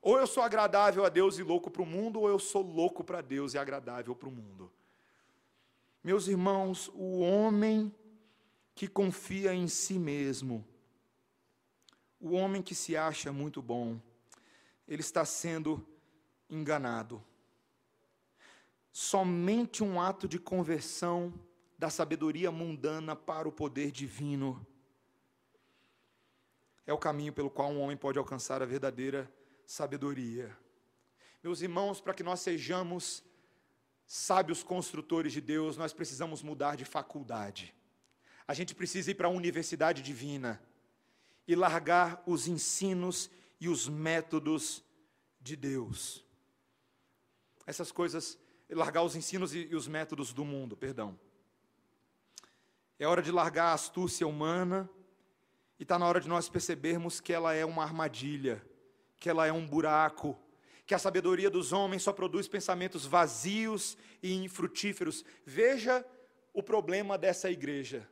[0.02, 3.02] Ou eu sou agradável a Deus e louco para o mundo, ou eu sou louco
[3.02, 4.70] para Deus e agradável para o mundo.
[6.02, 7.94] Meus irmãos, o homem
[8.74, 10.62] que confia em si mesmo,
[12.20, 13.98] o homem que se acha muito bom,
[14.86, 15.86] ele está sendo
[16.50, 17.24] enganado.
[18.97, 21.34] Somente um ato de conversão
[21.76, 24.64] da sabedoria mundana para o poder divino
[26.86, 29.28] é o caminho pelo qual um homem pode alcançar a verdadeira
[29.66, 30.57] sabedoria.
[31.42, 33.24] Meus irmãos, para que nós sejamos
[34.07, 37.74] sábios construtores de Deus, nós precisamos mudar de faculdade.
[38.47, 40.62] A gente precisa ir para a universidade divina
[41.49, 43.28] e largar os ensinos
[43.61, 44.84] e os métodos
[45.40, 46.24] de Deus.
[47.66, 48.38] Essas coisas,
[48.70, 51.18] largar os ensinos e, os métodos do mundo, perdão.
[52.98, 54.88] É hora de largar a astúcia humana
[55.78, 58.64] e está na hora de nós percebermos que ela é uma armadilha,
[59.18, 60.38] que ela é um buraco,
[60.86, 65.24] que a sabedoria dos homens só produz pensamentos vazios e infrutíferos.
[65.44, 66.04] Veja
[66.52, 68.08] o problema dessa igreja.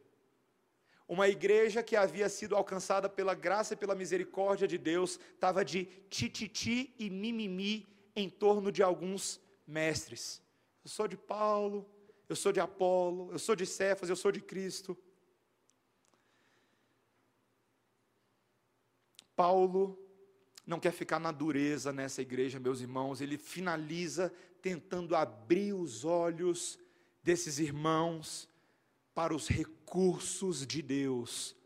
[1.06, 5.84] Uma igreja que havia sido alcançada pela graça e pela misericórdia de Deus, estava de
[6.08, 7.86] tititi e mimimi
[8.16, 10.42] em torno de alguns mestres.
[10.84, 11.88] Eu sou de Paulo,
[12.28, 14.96] eu sou de Apolo, eu sou de Cefas, eu sou de Cristo.
[19.34, 19.98] Paulo
[20.66, 26.78] não quer ficar na dureza nessa igreja, meus irmãos, ele finaliza tentando abrir os olhos
[27.22, 28.48] desses irmãos
[29.14, 31.56] para os recursos de Deus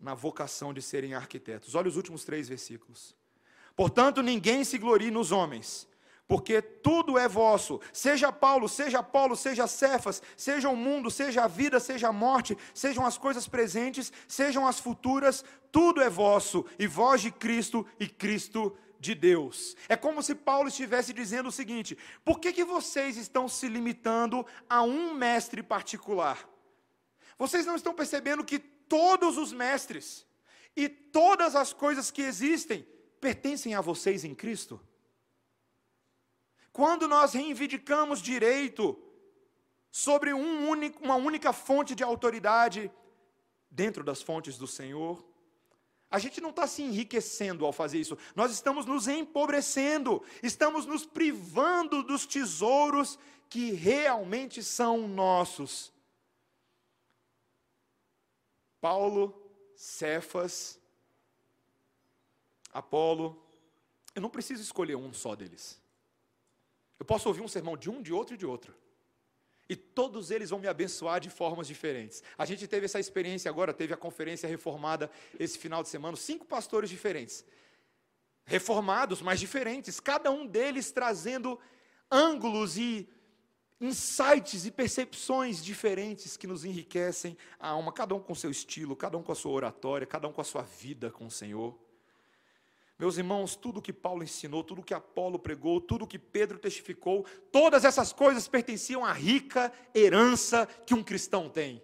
[0.00, 1.74] na vocação de serem arquitetos.
[1.74, 3.16] Olha os últimos três versículos.
[3.74, 5.88] Portanto, ninguém se glorie nos homens,
[6.26, 11.48] porque tudo é vosso, seja Paulo, seja Apolo, seja Cefas, seja o mundo, seja a
[11.48, 16.86] vida, seja a morte, sejam as coisas presentes, sejam as futuras, tudo é vosso, e
[16.86, 19.76] vós de Cristo e Cristo de Deus.
[19.86, 24.46] É como se Paulo estivesse dizendo o seguinte: por que, que vocês estão se limitando
[24.68, 26.48] a um mestre particular?
[27.38, 30.26] Vocês não estão percebendo que todos os mestres
[30.74, 32.86] e todas as coisas que existem
[33.20, 34.80] pertencem a vocês em Cristo?
[36.74, 39.00] Quando nós reivindicamos direito
[39.92, 42.90] sobre um único, uma única fonte de autoridade
[43.70, 45.24] dentro das fontes do Senhor,
[46.10, 51.06] a gente não está se enriquecendo ao fazer isso, nós estamos nos empobrecendo, estamos nos
[51.06, 55.92] privando dos tesouros que realmente são nossos.
[58.80, 59.32] Paulo,
[59.76, 60.76] Cefas,
[62.72, 63.40] Apolo,
[64.12, 65.83] eu não preciso escolher um só deles.
[67.04, 68.74] Eu posso ouvir um sermão de um, de outro e de outro.
[69.68, 72.22] E todos eles vão me abençoar de formas diferentes.
[72.38, 76.46] A gente teve essa experiência agora, teve a conferência reformada esse final de semana, cinco
[76.46, 77.44] pastores diferentes.
[78.46, 81.60] Reformados, mas diferentes, cada um deles trazendo
[82.10, 83.06] ângulos e
[83.78, 89.18] insights e percepções diferentes que nos enriquecem a alma, cada um com seu estilo, cada
[89.18, 91.78] um com a sua oratória, cada um com a sua vida com o Senhor.
[92.96, 97.84] Meus irmãos, tudo que Paulo ensinou, tudo que Apolo pregou, tudo que Pedro testificou, todas
[97.84, 101.82] essas coisas pertenciam à rica herança que um cristão tem.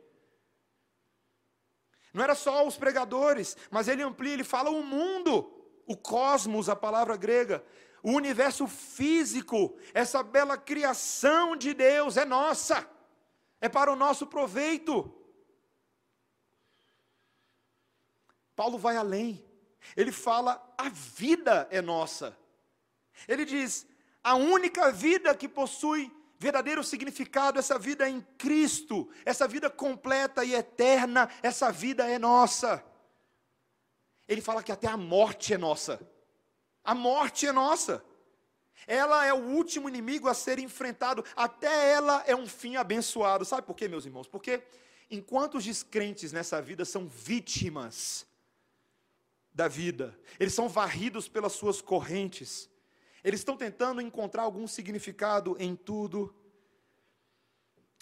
[2.14, 5.52] Não era só os pregadores, mas ele amplia, ele fala o mundo,
[5.84, 7.64] o cosmos, a palavra grega,
[8.02, 12.88] o universo físico, essa bela criação de Deus é nossa,
[13.60, 15.12] é para o nosso proveito.
[18.54, 19.49] Paulo vai além.
[19.96, 22.36] Ele fala: a vida é nossa.
[23.26, 23.86] Ele diz:
[24.22, 30.44] a única vida que possui verdadeiro significado, essa vida é em Cristo, essa vida completa
[30.44, 32.82] e eterna, essa vida é nossa.
[34.26, 36.00] Ele fala que até a morte é nossa.
[36.82, 38.02] A morte é nossa.
[38.86, 43.44] Ela é o último inimigo a ser enfrentado, até ela é um fim abençoado.
[43.44, 44.26] Sabe por quê, meus irmãos?
[44.26, 44.62] Porque
[45.10, 48.26] enquanto os descrentes nessa vida são vítimas
[49.52, 52.70] da vida, eles são varridos pelas suas correntes,
[53.22, 56.34] eles estão tentando encontrar algum significado em tudo.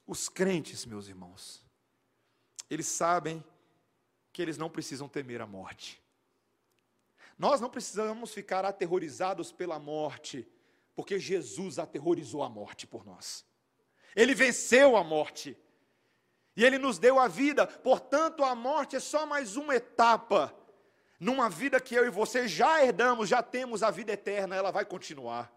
[0.06, 1.64] Os crentes, meus irmãos,
[2.70, 3.44] eles sabem
[4.32, 6.00] que eles não precisam temer a morte.
[7.36, 10.46] Nós não precisamos ficar aterrorizados pela morte,
[10.94, 13.44] porque Jesus aterrorizou a morte por nós.
[14.14, 15.56] Ele venceu a morte.
[16.56, 20.52] E ele nos deu a vida, portanto, a morte é só mais uma etapa
[21.18, 24.84] numa vida que eu e você já herdamos, já temos a vida eterna, ela vai
[24.84, 25.52] continuar.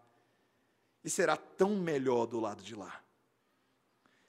[1.04, 3.02] E será tão melhor do lado de lá.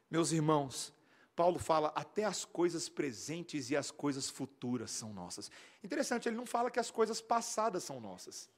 [0.10, 0.94] Meus irmãos,
[1.36, 5.50] Paulo fala até as coisas presentes e as coisas futuras são nossas.
[5.84, 8.50] Interessante, ele não fala que as coisas passadas são nossas.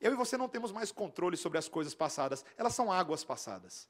[0.00, 3.86] Eu e você não temos mais controle sobre as coisas passadas, elas são águas passadas.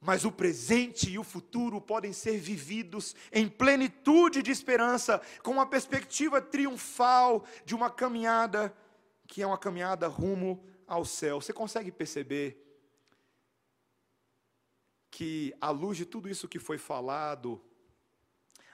[0.00, 5.66] Mas o presente e o futuro podem ser vividos em plenitude de esperança, com uma
[5.66, 8.76] perspectiva triunfal de uma caminhada
[9.26, 11.40] que é uma caminhada rumo ao céu.
[11.40, 12.62] Você consegue perceber
[15.10, 17.60] que, à luz de tudo isso que foi falado,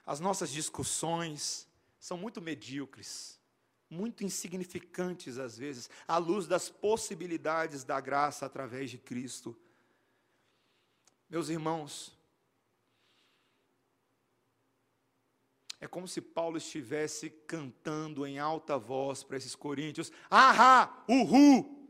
[0.05, 1.69] as nossas discussões
[1.99, 3.41] são muito medíocres,
[3.89, 9.57] muito insignificantes às vezes, à luz das possibilidades da graça através de Cristo.
[11.33, 12.13] Meus irmãos,
[15.81, 21.89] é como se Paulo estivesse cantando em alta voz para esses coríntios: Ahá, uhu,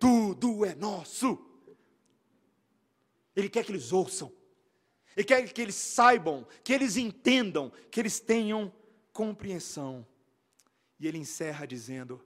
[0.00, 1.38] tudo é nosso.
[3.36, 4.32] Ele quer que eles ouçam,
[5.16, 8.74] Ele quer que eles saibam, que eles entendam, que eles tenham
[9.12, 10.04] compreensão.
[10.98, 12.20] E ele encerra dizendo: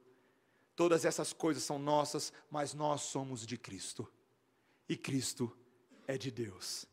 [0.75, 4.11] Todas essas coisas são nossas, mas nós somos de Cristo,
[4.89, 5.66] e Cristo é
[6.19, 6.87] de Deus.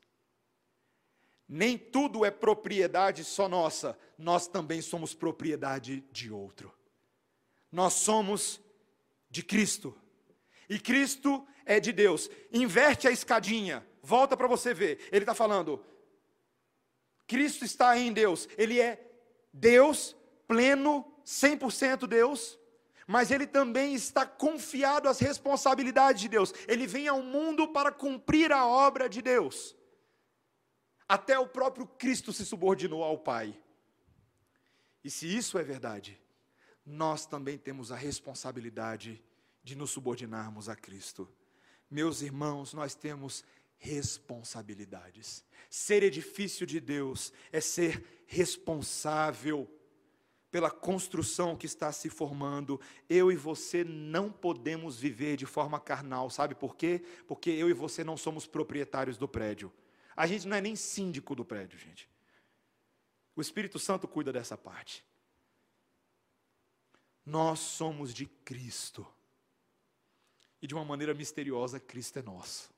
[1.47, 6.73] Nem tudo é propriedade só nossa, nós também somos propriedade de outro.
[7.71, 8.61] Nós somos
[9.29, 9.95] de Cristo,
[10.69, 12.29] e Cristo é de Deus.
[12.51, 15.07] Inverte a escadinha, volta para você ver.
[15.11, 15.83] Ele está falando:
[17.27, 18.99] Cristo está em Deus, Ele é
[19.51, 20.15] Deus
[20.47, 22.59] pleno, 100% Deus,
[23.07, 26.53] mas ele também está confiado às responsabilidades de Deus.
[26.67, 29.75] Ele vem ao mundo para cumprir a obra de Deus.
[31.07, 33.59] Até o próprio Cristo se subordinou ao Pai.
[35.03, 36.19] E se isso é verdade,
[36.85, 39.23] nós também temos a responsabilidade
[39.63, 41.29] de nos subordinarmos a Cristo.
[41.89, 43.43] Meus irmãos, nós temos
[43.77, 45.43] responsabilidades.
[45.69, 49.69] Ser edifício de Deus é ser responsável
[50.53, 52.79] pela construção que está se formando.
[53.09, 57.03] Eu e você não podemos viver de forma carnal, sabe por quê?
[57.27, 59.73] Porque eu e você não somos proprietários do prédio.
[60.15, 62.07] A gente não é nem síndico do prédio, gente.
[63.35, 65.03] O Espírito Santo cuida dessa parte.
[67.25, 69.07] Nós somos de Cristo.
[70.61, 72.69] E de uma maneira misteriosa, Cristo é nosso.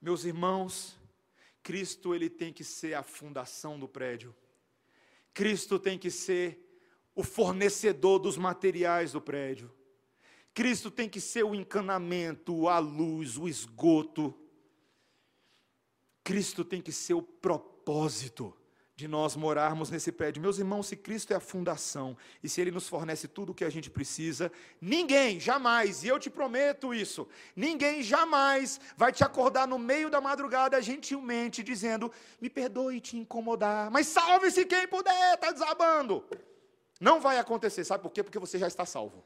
[0.00, 0.96] Meus irmãos,
[1.60, 4.32] Cristo ele tem que ser a fundação do prédio.
[5.32, 6.58] Cristo tem que ser
[7.14, 9.72] o fornecedor dos materiais do prédio.
[10.52, 14.34] Cristo tem que ser o encanamento, a luz, o esgoto.
[16.24, 18.59] Cristo tem que ser o propósito
[19.00, 20.42] de nós morarmos nesse prédio.
[20.42, 23.64] Meus irmãos, se Cristo é a fundação e se Ele nos fornece tudo o que
[23.64, 27.26] a gente precisa, ninguém jamais, e eu te prometo isso,
[27.56, 33.90] ninguém jamais vai te acordar no meio da madrugada gentilmente dizendo: me perdoe te incomodar,
[33.90, 36.22] mas salve-se quem puder, está desabando.
[37.00, 38.22] Não vai acontecer, sabe por quê?
[38.22, 39.24] Porque você já está salvo.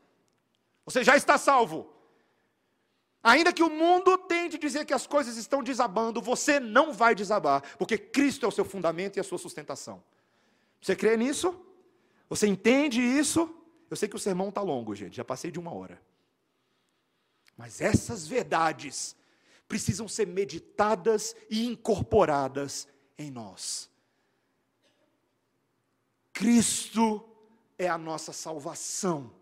[0.87, 1.93] Você já está salvo.
[3.25, 7.63] Ainda que o mundo tente dizer que as coisas estão desabando, você não vai desabar,
[7.79, 10.05] porque Cristo é o seu fundamento e a sua sustentação.
[10.79, 11.59] Você crê nisso?
[12.29, 13.49] Você entende isso?
[13.89, 15.99] Eu sei que o sermão está longo, gente, já passei de uma hora.
[17.57, 19.17] Mas essas verdades
[19.67, 23.89] precisam ser meditadas e incorporadas em nós.
[26.31, 27.27] Cristo
[27.79, 29.33] é a nossa salvação,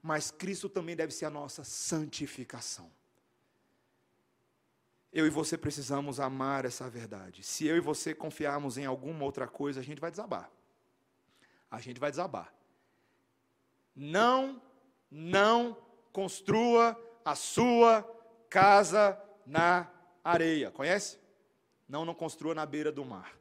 [0.00, 2.88] mas Cristo também deve ser a nossa santificação
[5.16, 7.42] eu e você precisamos amar essa verdade.
[7.42, 10.50] Se eu e você confiarmos em alguma outra coisa, a gente vai desabar.
[11.70, 12.52] A gente vai desabar.
[13.94, 14.60] Não,
[15.10, 15.74] não
[16.12, 16.94] construa
[17.24, 18.02] a sua
[18.50, 19.90] casa na
[20.22, 20.70] areia.
[20.70, 21.18] Conhece?
[21.88, 23.38] Não, não construa na beira do mar.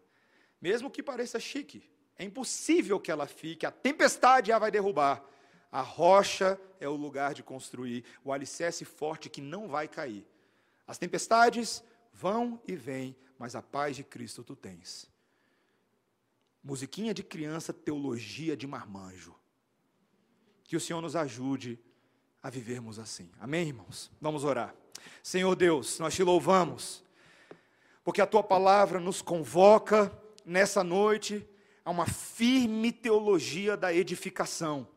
[0.61, 1.83] Mesmo que pareça chique,
[2.17, 5.21] é impossível que ela fique, a tempestade a vai derrubar.
[5.69, 10.25] A rocha é o lugar de construir, o alicerce forte que não vai cair.
[10.87, 11.83] As tempestades
[12.13, 15.09] vão e vêm, mas a paz de Cristo tu tens.
[16.63, 19.35] Musiquinha de criança, teologia de marmanjo.
[20.63, 21.79] Que o Senhor nos ajude
[22.41, 23.29] a vivermos assim.
[23.39, 24.11] Amém, irmãos?
[24.21, 24.73] Vamos orar.
[25.21, 27.03] Senhor Deus, nós te louvamos,
[28.03, 30.11] porque a tua palavra nos convoca
[30.45, 31.47] nessa noite
[31.83, 34.87] a uma firme teologia da edificação,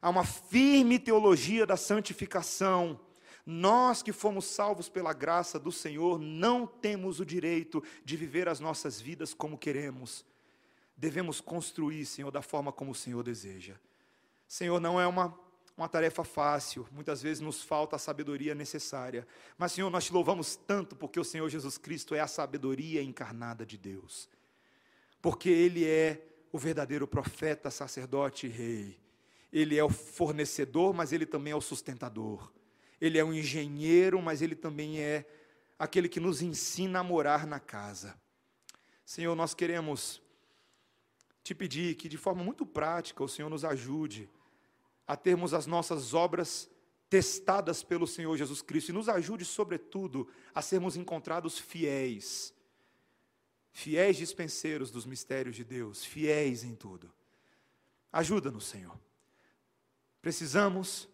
[0.00, 3.00] a uma firme teologia da santificação
[3.46, 8.58] nós que fomos salvos pela graça do Senhor, não temos o direito de viver as
[8.58, 10.24] nossas vidas como queremos.
[10.98, 13.76] devemos construir, Senhor, da forma como o Senhor deseja.
[14.48, 15.38] Senhor, não é uma,
[15.76, 19.26] uma tarefa fácil, muitas vezes nos falta a sabedoria necessária,
[19.58, 23.66] mas, Senhor, nós te louvamos tanto porque o Senhor Jesus Cristo é a sabedoria encarnada
[23.66, 24.28] de Deus,
[25.20, 28.98] porque Ele é o verdadeiro profeta, sacerdote e rei.
[29.52, 32.50] Ele é o fornecedor, mas ele também é o sustentador.
[33.00, 35.26] Ele é o engenheiro, mas ele também é
[35.78, 38.18] aquele que nos ensina a morar na casa.
[39.04, 40.22] Senhor, nós queremos
[41.42, 44.28] te pedir que, de forma muito prática, o Senhor nos ajude
[45.06, 46.68] a termos as nossas obras
[47.08, 52.52] testadas pelo Senhor Jesus Cristo e nos ajude, sobretudo, a sermos encontrados fiéis.
[53.72, 57.12] Fiéis dispenseiros dos mistérios de Deus, fiéis em tudo.
[58.12, 58.98] Ajuda-nos, Senhor.
[60.20, 61.08] Precisamos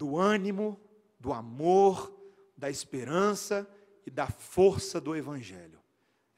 [0.00, 0.80] do ânimo,
[1.18, 2.10] do amor,
[2.56, 3.68] da esperança
[4.06, 5.78] e da força do Evangelho.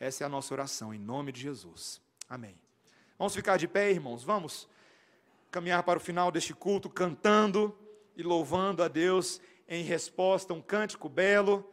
[0.00, 2.02] Essa é a nossa oração, em nome de Jesus.
[2.28, 2.58] Amém.
[3.16, 4.24] Vamos ficar de pé, irmãos?
[4.24, 4.68] Vamos
[5.48, 7.72] caminhar para o final deste culto cantando
[8.16, 11.64] e louvando a Deus em resposta, um cântico belo,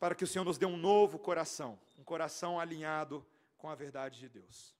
[0.00, 3.24] para que o Senhor nos dê um novo coração, um coração alinhado
[3.58, 4.74] com a verdade de Deus.